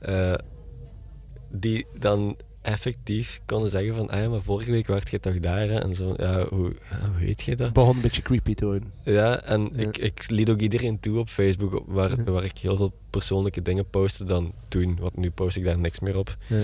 [0.00, 0.34] Eh,
[1.50, 5.68] die dan effectief konden zeggen van, ah ja, maar vorige week werd je toch daar,
[5.68, 5.78] hè?
[5.78, 7.72] En zo, ja, hoe, ja, hoe weet je dat?
[7.72, 8.92] Begon een beetje creepy te worden.
[9.02, 9.86] Ja, en Ja.
[9.86, 12.24] Ik, ik liet ook iedereen toe op Facebook, waar, Ja.
[12.24, 16.00] waar ik heel veel persoonlijke dingen postte dan toen, want nu post ik daar niks
[16.00, 16.36] meer op.
[16.46, 16.62] Ja.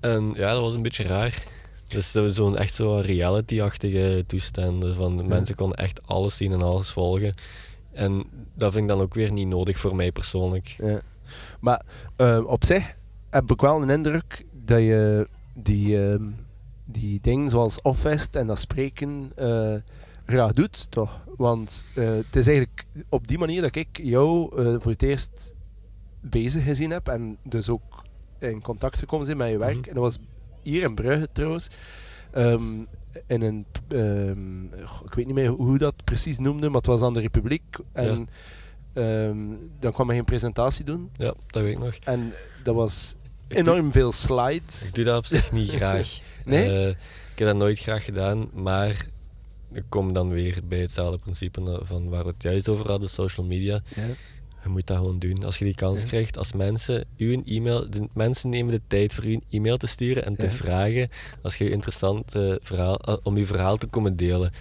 [0.00, 1.42] En ja, dat was een beetje raar.
[1.88, 4.80] Dus zo'n echt zo'n reality-achtige toestand.
[4.80, 7.34] Dus van, Mensen konden echt alles zien en alles volgen.
[7.92, 8.24] En
[8.54, 10.74] dat vind ik dan ook weer niet nodig voor mij persoonlijk.
[10.78, 11.00] Ja.
[11.60, 11.82] Maar
[12.16, 12.94] eh, op zich
[13.30, 16.24] heb ik wel een indruk dat je die, ehm,
[16.84, 19.74] die dingen zoals Offest en dat spreken eh,
[20.26, 21.20] graag doet, toch?
[21.36, 25.54] Want eh, het is eigenlijk op die manier dat ik jou eh, voor het eerst
[26.20, 28.02] bezig gezien heb en dus ook
[28.38, 29.76] in contact gekomen zijn met je werk.
[29.76, 29.88] Mhm.
[29.88, 30.18] En dat was
[30.62, 31.68] hier in Brugge trouwens.
[32.30, 32.78] Ehm,
[33.26, 34.64] in een, ehm,
[35.04, 37.78] ik weet niet meer hoe dat precies noemde, maar het was aan de Republiek.
[37.92, 38.28] En
[39.78, 41.10] dan kwam hij een presentatie doen.
[41.16, 41.94] Ja, dat weet ik nog.
[41.94, 43.16] En dat was
[43.50, 44.92] Ik enorm veel Ik slides.
[44.92, 46.18] doe dat op zich niet graag.
[46.44, 46.64] Nee?
[46.64, 46.88] Eh,
[47.32, 49.06] ik heb dat nooit graag gedaan, maar
[49.72, 53.46] ik kom dan weer bij hetzelfde principe van waar we het juist over hadden, social
[53.46, 53.80] media.
[53.94, 54.02] Ja.
[54.62, 55.44] Je moet dat gewoon doen.
[55.44, 56.08] Als je die kans Ja.
[56.08, 59.76] krijgt, als mensen u een e-mail, de mensen nemen de tijd voor u een e-mail
[59.76, 61.08] te sturen en te vragen
[61.42, 64.52] als je interessant eh, verhaal, eh, om je verhaal te komen delen.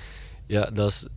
[0.48, 1.08] Ja, dat is,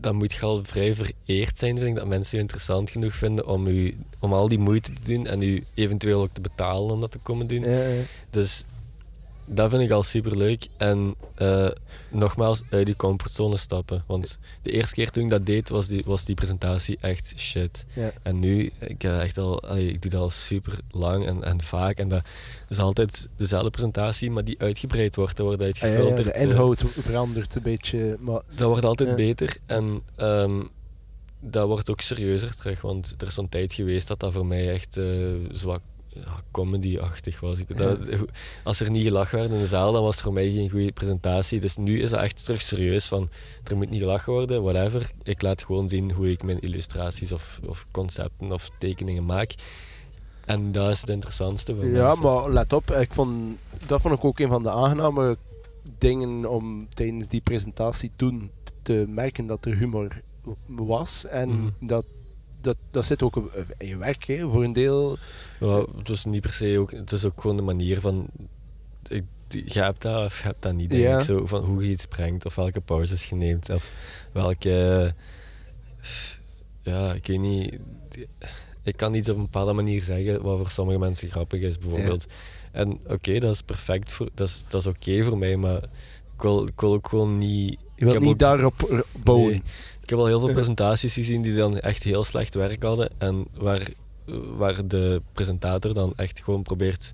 [0.00, 3.46] dan moet je al vrij vereerd zijn, vind ik, dat mensen u interessant genoeg vinden
[3.46, 7.00] om, u, om al die moeite te doen en u eventueel ook te betalen om
[7.00, 7.62] dat te komen doen.
[7.62, 8.02] Ja, ja.
[8.30, 8.64] Dus
[9.48, 10.66] dat vind ik al super leuk.
[10.76, 11.68] En eh,
[12.10, 14.04] nogmaals, uit die comfortzone stappen.
[14.06, 17.86] Want de eerste keer toen ik dat deed, was die, was die presentatie echt shit.
[17.94, 18.12] Ja.
[18.22, 21.62] En nu, ik, heb echt al, allee, ik doe dat al super lang en, en
[21.62, 21.98] vaak.
[21.98, 22.22] En dat
[22.68, 25.36] is altijd dezelfde presentatie, maar die uitgebreid wordt.
[25.36, 26.26] Dat wordt Ah, ja, ja, uitgefilterd.
[26.26, 28.16] de eh, inhoud verandert een beetje.
[28.20, 30.62] Maar dat wordt altijd beter en ehm,
[31.40, 32.80] dat wordt ook serieuzer terug.
[32.80, 35.06] Want er is zo'n tijd geweest dat dat voor mij echt eh,
[35.52, 35.80] zwak
[36.50, 37.60] comedy-achtig was.
[37.60, 38.08] Ik, dat,
[38.64, 40.92] als er niet gelachen werd in de zaal, dan was het voor mij geen goede
[40.92, 41.60] presentatie.
[41.60, 43.06] Dus nu is dat echt terug serieus.
[43.08, 43.28] Van,
[43.64, 45.10] er moet niet gelachen worden, whatever.
[45.22, 49.54] Ik laat gewoon zien hoe ik mijn illustraties of, of concepten of tekeningen maak.
[50.44, 52.22] En dat is het interessantste voor Ja, mensen.
[52.24, 55.36] maar let op, ik vond, dat vond ik ook een van de aangename
[55.98, 58.50] dingen om tijdens die presentatie toen
[58.82, 60.20] te merken dat er humor
[60.66, 61.26] was.
[61.26, 61.68] En Mhm.
[61.80, 62.04] dat,
[62.60, 63.36] dat, dat zit ook
[63.78, 65.16] in je werk, hè, voor een deel.
[65.60, 68.26] Ja, het is niet per se ook, het is ook gewoon de manier van.
[69.08, 71.18] Ik, je hebt dat of je hebt dat niet, denk Ja.
[71.18, 71.24] ik.
[71.24, 73.92] Zo, van hoe je iets brengt of welke pauzes je neemt of
[74.32, 75.14] welke.
[76.82, 77.78] Ja, ik weet niet.
[78.82, 82.26] Ik kan iets op een bepaalde manier zeggen wat voor sommige mensen grappig is, bijvoorbeeld.
[82.72, 85.82] En oké, dat is perfect, voor, dat is, dat is oké voor mij, maar
[86.34, 87.70] ik wil, ik wil ook gewoon niet.
[87.96, 89.50] Je wilt heb niet ook- daarop bouwen.
[89.50, 89.62] Nee.
[90.08, 93.10] Ik heb al heel veel presentaties gezien die dan echt heel slecht werk hadden.
[93.18, 93.88] En waar,
[94.56, 97.12] waar de presentator dan echt gewoon probeert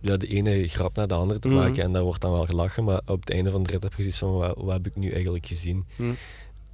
[0.00, 1.56] ja, de ene grap naar de andere te Mhm.
[1.56, 1.82] maken.
[1.82, 2.84] En daar wordt dan wel gelachen.
[2.84, 4.96] Maar op het einde van de rit heb je zoiets van, wat, wat heb ik
[4.96, 5.84] nu eigenlijk gezien?
[5.96, 6.10] Mhm.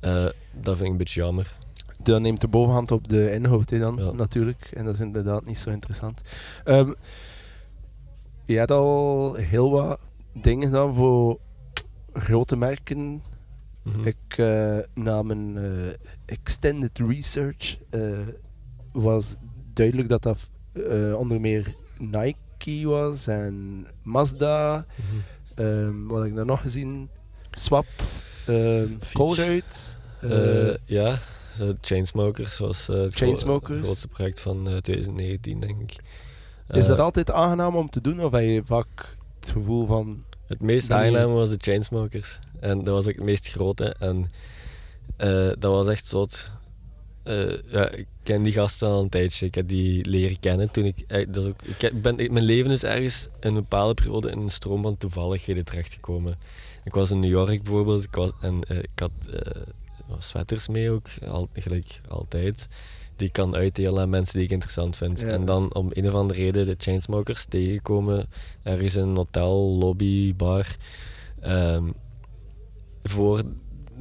[0.00, 1.56] Eh, dat vind ik een beetje jammer.
[2.02, 4.10] Dan neemt de bovenhand op de inhoud dan, Ja.
[4.12, 4.70] natuurlijk.
[4.74, 6.22] En dat is inderdaad niet zo interessant.
[6.64, 6.92] Ehm
[8.44, 10.00] je had al heel wat
[10.32, 11.38] dingen dan voor
[12.12, 13.22] grote merken.
[13.84, 14.06] Mhm.
[14.06, 15.92] Ik, eh, na mijn eh,
[16.26, 18.18] extended research eh,
[18.92, 19.36] was
[19.72, 20.50] duidelijk dat dat
[21.18, 24.86] onder meer Nike was en Mazda.
[24.96, 25.66] Mhm.
[25.66, 27.08] ehm, wat heb ik daar nog gezien?
[27.50, 27.86] Swap.
[29.12, 29.96] Colruyt.
[30.20, 31.18] Eh, ja,
[31.80, 33.82] Chainsmokers was het gro- Chainsmokers.
[33.82, 35.96] grootste project van eh, 2019, denk ik.
[36.68, 40.24] is dat altijd aangenaam om te doen of heb je vaak het gevoel van...
[40.46, 42.38] Het meest aangename was de Chainsmokers.
[42.64, 43.94] En dat was ook het meest grote.
[43.98, 44.30] En
[45.16, 46.50] eh, dat was echt zot.
[47.22, 49.46] Eh, ja, ik ken die gasten al een tijdje.
[49.46, 51.04] Ik heb die leren kennen toen ik...
[51.06, 54.38] eh, dat is ook, ik ben, mijn leven is ergens in een bepaalde periode in
[54.38, 56.38] een stroom van toevalligheden terechtgekomen.
[56.84, 58.04] Ik was in New York bijvoorbeeld.
[58.04, 59.10] Ik, was, en ik had
[60.18, 62.68] sweaters mee ook, al, gelijk altijd.
[63.16, 65.20] Die ik kan uitdelen aan mensen die ik interessant vind.
[65.20, 65.26] Ja.
[65.26, 68.26] En dan om een of andere reden de Chainsmokers tegenkomen
[68.62, 70.76] ergens in een hotel, lobby, bar.
[71.40, 71.90] ehm,
[73.04, 73.42] voor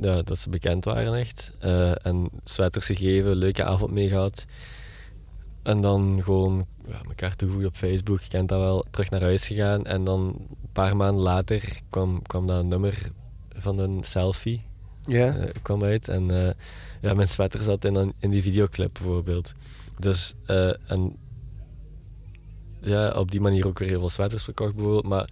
[0.01, 1.51] ja, dat ze bekend waren echt.
[1.59, 4.45] Eh, en sweaters gegeven, leuke avond mee gehad.
[5.63, 9.47] En dan gewoon ja, elkaar toegevoegd op Facebook, je kent dat wel, terug naar huis
[9.47, 9.85] gegaan.
[9.85, 13.01] En dan een paar maanden later kwam, kwam dat nummer
[13.55, 14.61] van een selfie
[15.01, 15.35] Ja?
[15.35, 16.07] eh, kwam uit.
[16.07, 16.51] En eh,
[17.01, 19.53] ja, mijn sweater zat in, een- in die videoclip bijvoorbeeld.
[19.99, 21.15] Dus, eh, en
[22.81, 25.05] ja, op die manier ook weer heel veel sweaters verkocht bijvoorbeeld.
[25.07, 25.29] Maar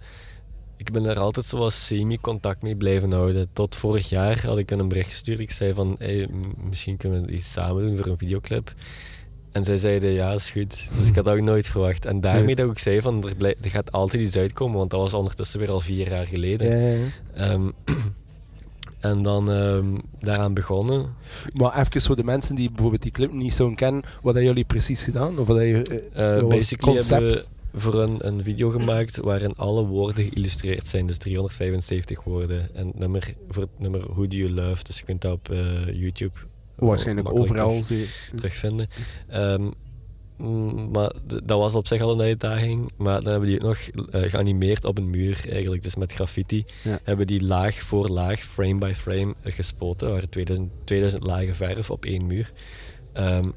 [0.82, 3.48] ik ben er altijd zo wat semi-contact mee blijven houden.
[3.52, 5.38] Tot vorig jaar had ik een bericht gestuurd.
[5.38, 6.28] Ik zei van, hey,
[6.68, 8.74] misschien kunnen we iets samen doen voor een videoclip.
[9.52, 10.90] En zij zeiden, ja, is goed.
[10.98, 12.06] Dus ik had ook nooit verwacht.
[12.06, 14.78] En daarmee dat ik zei van, er, blij- er gaat altijd iets uitkomen.
[14.78, 16.78] Want dat was ondertussen weer al vier jaar geleden.
[16.78, 17.50] Ja, ja, ja.
[17.50, 17.70] Ehm,
[19.10, 19.86] en dan ehm,
[20.20, 21.14] daaraan begonnen.
[21.52, 24.64] Maar even voor de mensen die bijvoorbeeld die clip niet zo kennen, wat hebben jullie
[24.64, 25.38] precies gedaan?
[25.38, 27.50] Of wat heb je, wat was het basically hebben we concept?
[27.74, 32.74] Voor een, een video gemaakt waarin alle woorden geïllustreerd zijn, dus 375 woorden.
[32.74, 35.48] En het nummer, voor het nummer Who Do You Love, dus je kunt dat op
[35.50, 36.34] eh, YouTube
[36.76, 37.80] Waarschijnlijk overal.
[37.82, 38.88] terug- terugvinden.
[39.28, 39.70] Ehm,
[40.36, 41.12] mm, maar
[41.44, 42.90] dat was op zich al een uitdaging.
[42.96, 43.78] Maar dan hebben die ook nog
[44.10, 45.82] eh, geanimeerd op een muur eigenlijk.
[45.82, 46.98] Dus met graffiti Ja.
[47.02, 50.06] hebben die laag voor laag, frame by frame, gespoten.
[50.06, 52.52] Er waren 2000, 2000 lagen verf op één muur.
[53.12, 53.48] Ehm,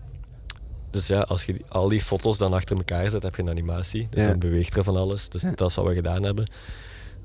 [0.96, 3.50] dus ja, als je die- al die foto's dan achter elkaar zet, heb je een
[3.50, 4.08] animatie.
[4.10, 4.30] Dus Ja.
[4.30, 5.30] dan beweegt er van alles.
[5.30, 5.52] Dus Ja.
[5.56, 6.46] dat is wat we gedaan hebben.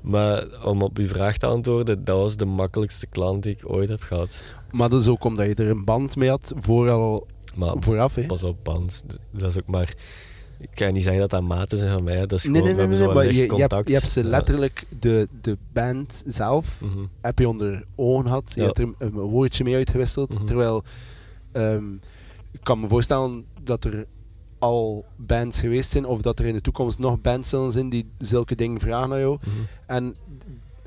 [0.01, 3.89] Maar om op uw vraag te antwoorden, dat was de makkelijkste klant die ik ooit
[3.89, 4.41] heb gehad.
[4.71, 8.15] Maar dat is ook omdat je er een band mee had vooral, Maar vooraf.
[8.15, 8.25] Hè?
[8.25, 9.03] pas op, band.
[9.31, 9.93] Dat is ook maar...
[10.59, 12.19] Ik kan niet zeggen dat dat maten zijn van mij.
[12.19, 13.87] Dat is Nee, gewoon, nee, nee, nee, nee, maar je, je, hebt, contact.
[13.87, 17.05] je hebt ze letterlijk, de, de band zelf, Mhm.
[17.21, 18.51] heb je onder ogen gehad.
[18.55, 18.65] Je Ja.
[18.65, 20.33] hebt er een, een woordje mee uitgewisseld.
[20.33, 20.45] Mhm.
[20.45, 20.83] Terwijl,
[21.51, 21.83] ehm,
[22.51, 24.05] ik kan me voorstellen dat er
[24.59, 28.11] al bands geweest zijn, of dat er in de toekomst nog bands zullen zijn die
[28.17, 29.37] zulke dingen vragen aan jou.
[29.39, 29.49] Mhm.
[29.85, 30.15] En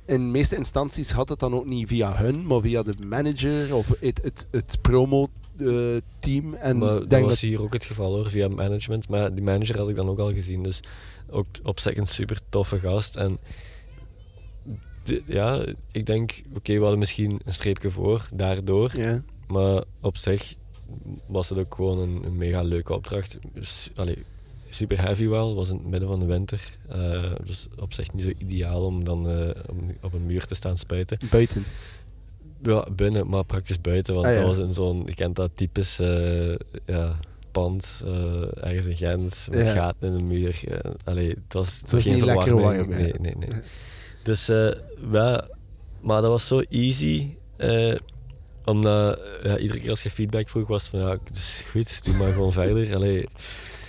[0.06, 3.74] in de meeste instanties had het dan ook niet via hun, maar via de manager
[3.74, 4.78] of het, het, het
[5.58, 6.54] eh, team.
[6.54, 9.08] En maar ik dat denk was dat, hier ook het geval hoor, via management.
[9.08, 10.62] Maar die manager had ik dan ook al gezien.
[10.62, 10.80] Dus
[11.30, 13.16] ook op zich een super toffe gast.
[13.16, 13.38] En
[15.02, 18.92] de- ja, ik denk, oké, we hadden misschien een streepje voor daardoor.
[19.46, 20.54] Maar op zich
[21.26, 23.38] was het ook gewoon een, een mega leuke opdracht.
[23.52, 24.24] Dus, allee,
[24.68, 26.78] super heavy wel, was in het midden van de winter.
[26.88, 30.54] Eh, dus op zich niet zo ideaal om dan eh, om op een muur te
[30.54, 31.18] staan spuiten.
[31.30, 31.64] buiten.
[32.62, 34.14] Ja, binnen, maar praktisch buiten.
[34.14, 34.38] Want Ah, ja.
[34.38, 36.54] dat was in zo'n, je kent dat typisch eh,
[36.86, 37.18] ja,
[37.50, 38.02] pand,
[38.54, 39.72] ergens in Gent, met Ja.
[39.72, 40.60] gaten in de muur.
[41.04, 42.88] Allee, het was, het was geen niet lekker warm.
[42.88, 43.48] Nee, nee, nee.
[44.22, 44.46] Dus
[45.12, 45.48] ja,
[46.00, 47.28] maar dat was zo easy.
[48.64, 52.04] Eh, omdat ja, iedere keer als je feedback vroeg, was van ja, het is goed,
[52.04, 52.94] doe maar gewoon verder.
[52.96, 53.26] Allee,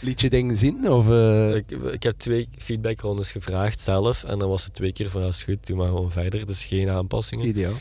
[0.06, 0.92] Liet je dingen zien?
[0.92, 5.10] Of, eh, ik, ik heb twee feedbackrondes gevraagd zelf en dan was het twee keer
[5.10, 6.46] van ja, is goed, doe maar gewoon verder.
[6.46, 7.48] Dus geen aanpassingen.
[7.48, 7.74] ideaal.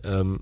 [0.00, 0.36] Ehm,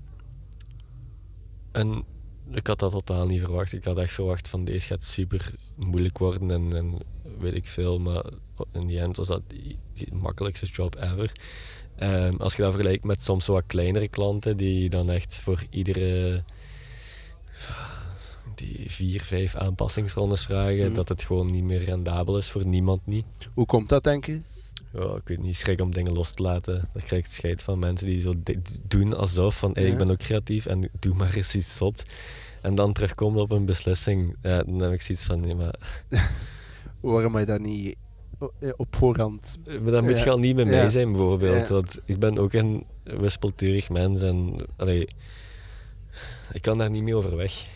[1.71, 2.03] en
[2.51, 3.73] ik had dat totaal niet verwacht.
[3.73, 6.97] Ik had echt verwacht van deze gaat super moeilijk worden en, en
[7.39, 7.99] weet ik veel.
[7.99, 8.23] Maar
[8.71, 9.77] in die end was dat die
[10.13, 11.31] makkelijkste job ever.
[11.95, 15.63] Ehm, als je dat vergelijkt met soms zo wat kleinere klanten die dan echt voor
[15.69, 16.43] iedere
[18.55, 20.93] die vier, vijf aanpassingsrondes vragen, Mhm.
[20.93, 23.25] dat het gewoon niet meer rendabel is voor niemand niet.
[23.53, 24.41] Hoe komt dat, denk je?
[24.93, 26.89] Ja, ik weet niet, schrik om dingen los te laten.
[26.93, 28.33] Daar krijg ik scheid van mensen die zo
[28.87, 32.03] doen alsof van hey, ik ben ook creatief en doe maar eens iets zot.
[32.61, 34.35] En dan terugkomen op een beslissing.
[34.41, 35.75] Ja, dan heb ik zoiets van, nee, maar,
[36.99, 37.95] Waarom je dat niet
[38.77, 39.57] op voorhand...
[39.81, 40.89] maar dan moet je al niet mij Ja.
[40.89, 41.67] zijn bijvoorbeeld.
[41.67, 45.07] Want ik ben ook een wispelturig mens en allee,
[46.53, 47.67] ik kan daar niet mee overweg.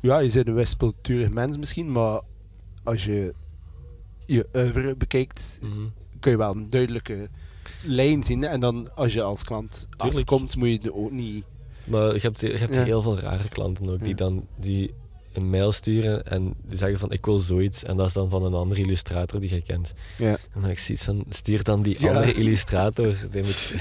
[0.00, 2.20] Ja, je bent een wispelturig mens misschien, maar
[2.84, 3.34] als je
[4.26, 5.86] je oeuvre bekijkt, Mhm.
[6.20, 7.28] kun je wel een duidelijke
[7.82, 8.44] lijn zien.
[8.44, 10.18] En dan als je als klant Tuurlijk.
[10.30, 11.44] afkomt, moet je er ook niet...
[11.84, 12.82] Maar je hebt, je hebt Ja.
[12.84, 14.14] heel veel rare klanten ook die Ja.
[14.14, 14.94] dan die
[15.38, 18.44] een mail sturen en die zeggen van ik wil zoiets en dat is dan van
[18.44, 19.94] een andere illustrator die je kent.
[20.18, 20.28] Ja.
[20.30, 22.08] En dan heb ik zoiets van stuur dan die Ja.
[22.08, 23.16] andere illustrator.
[23.30, 23.74] Die moet-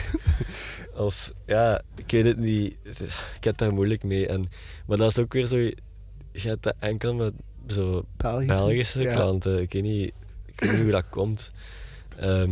[1.08, 2.76] of ja, ik weet het niet.
[3.38, 4.28] Ik heb daar moeilijk mee.
[4.28, 4.48] En,
[4.86, 5.58] maar dat is ook weer zo.
[5.58, 7.34] Je hebt dat enkel met
[7.68, 9.14] zo Belgische, Belgische ja.
[9.14, 9.62] klanten.
[9.62, 10.12] Ik weet niet,
[10.46, 11.52] ik weet niet hoe dat komt.
[12.18, 12.52] Ehm,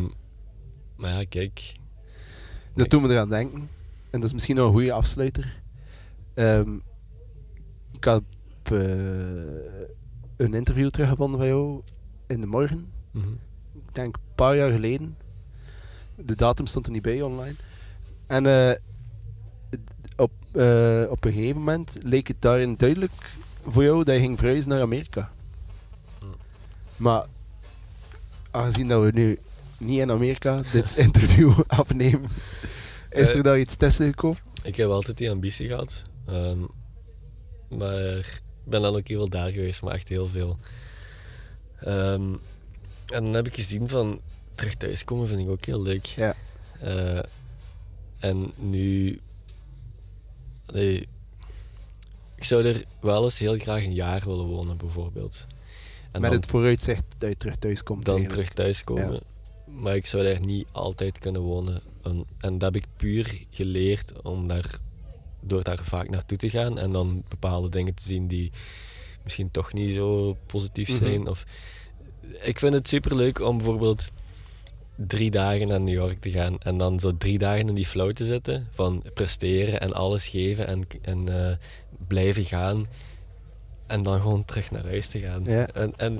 [0.95, 1.71] maar ja, kijk.
[2.73, 3.59] Dat doet me eraan denken.
[4.09, 5.61] En dat is misschien nog een goede afsluiter.
[6.33, 6.73] Ehm,
[7.93, 8.23] ik had
[8.71, 8.79] eh,
[10.37, 11.81] een interview teruggevonden van jou
[12.27, 12.91] in de morgen.
[13.11, 13.31] Mhm.
[13.73, 15.17] Ik denk een paar jaar geleden.
[16.15, 17.55] De datum stond er niet bij online.
[18.27, 18.75] En eh,
[20.15, 23.35] op, eh, op een gegeven moment leek het daarin duidelijk
[23.67, 25.31] voor jou dat je ging verhuizen naar Amerika.
[26.19, 26.25] Hm.
[26.97, 27.25] Maar
[28.51, 29.39] aangezien dat we nu
[29.77, 32.29] niet in Amerika dit interview afnemen,
[33.09, 34.37] is er daar iets tussen gekomen?
[34.63, 36.03] Ik heb altijd die ambitie gehad.
[36.25, 36.59] Ehm,
[37.69, 40.57] maar ben dan ook heel veel daar geweest, maar echt heel veel.
[41.79, 42.33] Ehm,
[43.05, 44.21] en dan heb ik gezien van
[44.55, 46.05] terug thuiskomen vind ik ook heel leuk.
[46.05, 46.35] Ja.
[46.79, 47.19] Eh,
[48.17, 49.19] en nu.
[50.65, 51.07] allee,
[52.35, 55.45] ik zou er wel eens heel graag een jaar willen wonen, bijvoorbeeld.
[56.11, 58.05] En Met dan, het vooruitzicht dat je terug thuis komt.
[58.05, 58.47] dan eigenlijk.
[58.47, 59.19] terug thuiskomen.
[59.65, 61.81] Maar ik zou daar niet altijd kunnen wonen.
[62.03, 64.79] En, en dat heb ik puur geleerd om daar,
[65.47, 68.51] door daar vaak naartoe te gaan en dan bepaalde dingen te zien die
[69.23, 70.97] misschien toch niet zo positief Mhm.
[70.97, 71.27] zijn.
[71.27, 71.43] Of,
[72.41, 74.09] ik vind het superleuk om bijvoorbeeld
[74.95, 78.11] drie dagen naar New York te gaan en dan zo drie dagen in die flow
[78.11, 81.55] te zitten van presteren en alles geven en, en eh,
[82.07, 82.85] blijven gaan
[83.87, 85.43] en dan gewoon terug naar huis te gaan.
[85.43, 85.67] Ja.
[85.67, 86.19] En, en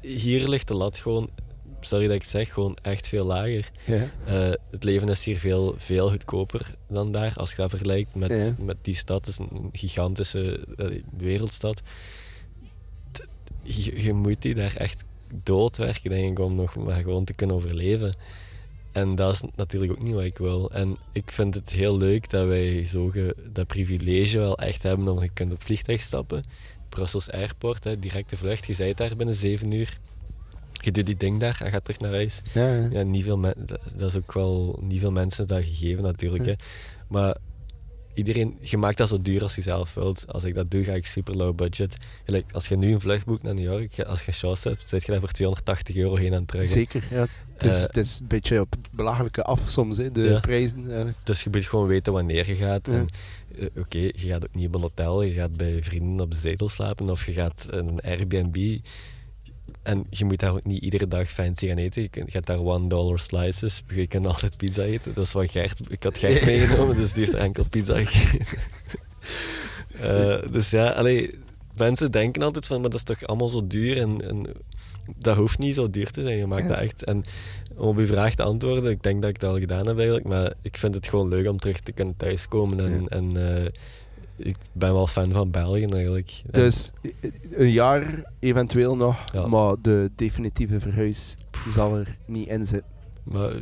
[0.00, 1.28] hier ligt de lat gewoon,
[1.84, 3.70] sorry dat ik het zeg, gewoon echt veel lager.
[3.84, 4.08] Ja.
[4.26, 7.32] Eh, het leven is hier veel, veel goedkoper dan daar.
[7.36, 8.64] Als je dat vergelijkt met, Ja.
[8.64, 11.82] met die stad, het is een gigantische eh, wereldstad.
[13.12, 13.24] T-
[13.62, 15.04] Je, je moet die daar echt
[15.42, 18.16] doodwerken, denk ik, om nog maar gewoon te kunnen overleven.
[18.92, 20.70] En dat is natuurlijk ook niet wat ik wil.
[20.70, 23.12] En ik vind het heel leuk dat wij zo
[23.52, 26.42] dat privilege wel echt hebben om je kunt op vliegtuig stappen.
[26.88, 28.66] Brussels Airport, hè, directe vlucht.
[28.66, 29.98] Je bent daar binnen zeven uur.
[30.84, 32.42] Je doet die ding daar en gaat terug naar huis.
[32.52, 32.88] Ja, ja.
[32.90, 36.46] Ja, niet veel men- dat, dat is ook wel niet veel mensen dat gegeven natuurlijk.
[36.46, 36.52] Hè.
[37.08, 37.36] Maar
[38.14, 40.24] iedereen, je maakt dat zo duur als je zelf wilt.
[40.28, 41.96] Als ik dat doe, ga ik super low budget.
[42.24, 45.04] Gelijk, als je nu een vlucht boekt naar New York, als je chance hebt, zet
[45.04, 46.66] je daar voor 280 euro heen en terug.
[46.66, 46.72] hè.
[46.72, 47.26] Zeker, ja.
[47.52, 50.40] Het is, Eh, het is een beetje op het belachelijke af soms, hè, de Ja.
[50.40, 50.84] prijzen.
[50.86, 51.16] eigenlijk.
[51.24, 52.86] Dus je moet gewoon weten wanneer je gaat.
[52.86, 52.92] Ja.
[52.92, 53.06] En,
[53.58, 56.36] eh, Oké, je gaat ook niet op een hotel, je gaat bij vrienden op de
[56.36, 58.78] zetel slapen of je gaat een Airbnb.
[59.84, 62.02] En je moet daar ook niet iedere dag fancy gaan eten.
[62.02, 63.82] Je gaat daar one dollar slices.
[63.94, 65.14] Je kan altijd pizza eten.
[65.14, 65.80] Dat is wat Gert...
[65.88, 68.58] Ik had Gert meegenomen, dus die heeft enkel pizza gegeten.
[70.00, 71.38] Eh, dus ja, allee,
[71.76, 74.46] mensen denken altijd van, maar dat is toch allemaal zo duur en, en
[75.16, 76.36] dat hoeft niet zo duur te zijn.
[76.36, 77.04] Je maakt dat echt.
[77.04, 77.24] En
[77.76, 80.26] om op je vraag te antwoorden, ik denk dat ik dat al gedaan heb eigenlijk,
[80.26, 83.08] maar ik vind het gewoon leuk om terug te kunnen thuiskomen en, Ja.
[83.08, 83.70] en eh,
[84.36, 86.42] ik ben wel fan van België eigenlijk.
[86.50, 86.92] Dus
[87.50, 89.46] een jaar eventueel nog, Ja.
[89.46, 91.36] maar de definitieve verhuis
[91.68, 92.90] zal er niet in zitten.
[93.22, 93.52] Maar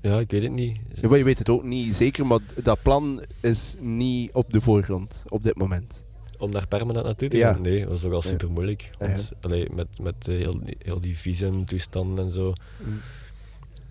[0.00, 0.78] ja, ik weet het niet.
[1.00, 4.60] Ja, maar je weet het ook niet zeker, maar dat plan is niet op de
[4.60, 6.04] voorgrond op dit moment.
[6.38, 7.52] Om daar permanent naartoe te Ja.
[7.52, 7.62] gaan?
[7.62, 8.28] Nee, dat is ook al Ja.
[8.28, 8.90] super moeilijk.
[8.98, 12.52] Want allee, met, met eh, heel, die- heel die visumtoestanden en zo,
[12.84, 13.00] Mm.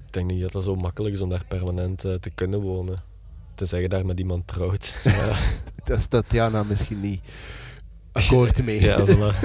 [0.07, 3.03] ik denk niet dat dat zo makkelijk is om daar permanent eh, te kunnen wonen.
[3.59, 4.95] Te zeggen daar met iemand trouwt.
[5.03, 5.35] ja,
[5.83, 7.21] Daar staat Jana misschien niet
[8.11, 8.81] akkoord mee.
[8.81, 9.35] ja voilà.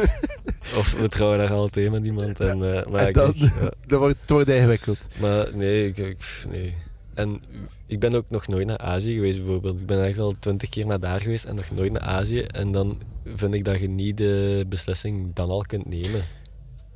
[0.79, 2.41] Of we trouwen daar altijd met iemand.
[2.41, 3.51] En, eh, maar En ik- dan- ja.
[3.87, 4.99] Dat wordt, het wordt ingewikkeld.
[5.21, 6.17] Maar nee, ik,
[6.51, 6.75] nee.
[7.15, 7.41] En
[7.87, 9.81] ik ben ook nog nooit naar Azië geweest bijvoorbeeld.
[9.81, 12.41] Ik ben echt al twintig keer naar daar geweest en nog nooit naar Azië.
[12.41, 13.01] En dan
[13.35, 16.23] vind ik dat je niet de beslissing dan al kunt nemen.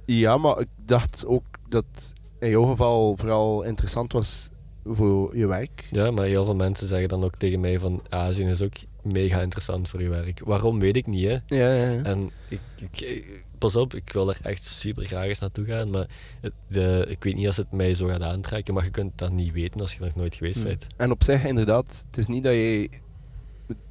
[0.07, 4.51] Ja, maar ik dacht ook dat in jouw geval vooral interessant was
[4.89, 5.89] voor je werk.
[5.91, 8.73] Ja, maar heel veel mensen zeggen dan ook tegen mij van Azië is ook
[9.03, 10.41] mega interessant voor je werk.
[10.45, 11.33] Waarom weet ik niet, hè.
[11.57, 12.03] Ja, ja, ja.
[12.03, 12.61] En ik,
[13.01, 16.07] ik- pas op, ik wil er echt super graag eens naartoe gaan, maar
[16.41, 19.33] het, de, ik weet niet als het mij zo gaat aantrekken, maar je kunt dat
[19.33, 20.69] niet weten als je nog nooit geweest Hmm.
[20.69, 20.87] bent.
[20.97, 22.89] En op zich, inderdaad, het is niet dat je.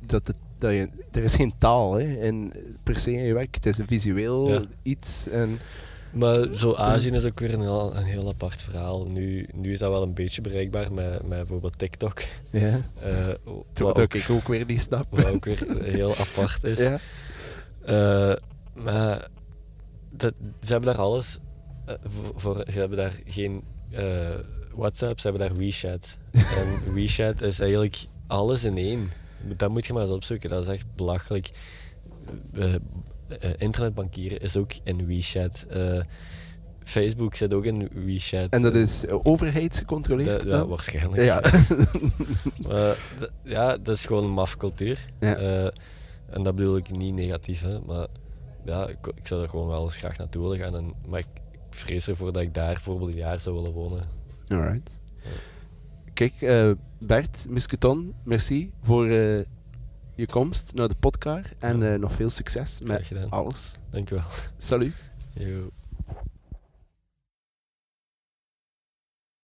[0.06, 3.56] Dat het, dat je er is geen taal hè, in, per se in je werk.
[3.56, 5.28] Het is een visueel iets.
[5.28, 5.60] En,
[6.14, 9.06] Maar zo Azië is ook weer een heel, een heel apart verhaal.
[9.08, 12.22] Nu, nu is dat wel een beetje bereikbaar met, met bijvoorbeeld TikTok.
[12.50, 13.28] ja, eh,
[13.74, 15.06] wat ook, ik ook weer niet snap.
[15.10, 16.80] wat ook weer heel apart is.
[16.80, 17.00] Ja.
[17.86, 18.36] Eh,
[18.84, 19.28] maar
[20.10, 21.38] dat, ze hebben daar alles.
[21.86, 24.30] eh, voor, voor- ze hebben daar geen eh,
[24.76, 26.18] WhatsApp, ze hebben daar WeChat.
[26.32, 29.10] en WeChat is eigenlijk alles in één.
[29.58, 31.50] Dat moet je maar eens opzoeken, dat is echt belachelijk.
[33.28, 35.66] Eh, internetbankieren is ook in WeChat.
[35.70, 36.00] Eh,
[36.84, 38.50] Facebook zit ook in WeChat.
[38.50, 41.24] En dat is eh, overheidsgecontroleerd ja, waarschijnlijk.
[41.24, 41.42] Ja.
[43.44, 45.06] Ja, dat is gewoon een mafcultuur.
[45.20, 45.36] Ja.
[45.36, 45.66] Eh,
[46.30, 48.08] en dat bedoel ik niet negatief, hè, maar
[48.66, 50.76] ja, ik, ik zou er gewoon wel eens graag naartoe willen gaan.
[50.76, 54.04] En, maar ik, ik vrees ervoor dat ik daar bijvoorbeeld een jaar zou willen wonen.
[54.48, 55.00] Alright.
[56.14, 56.34] Kijk,
[57.00, 59.08] Bert Musketon, merci voor
[60.18, 61.46] je komst naar de podcast.
[61.60, 61.94] En Ja.
[61.94, 63.76] eh, nog veel succes met alles.
[63.92, 64.24] Dank u wel.
[64.58, 64.94] Salut.
[65.34, 65.70] Yo.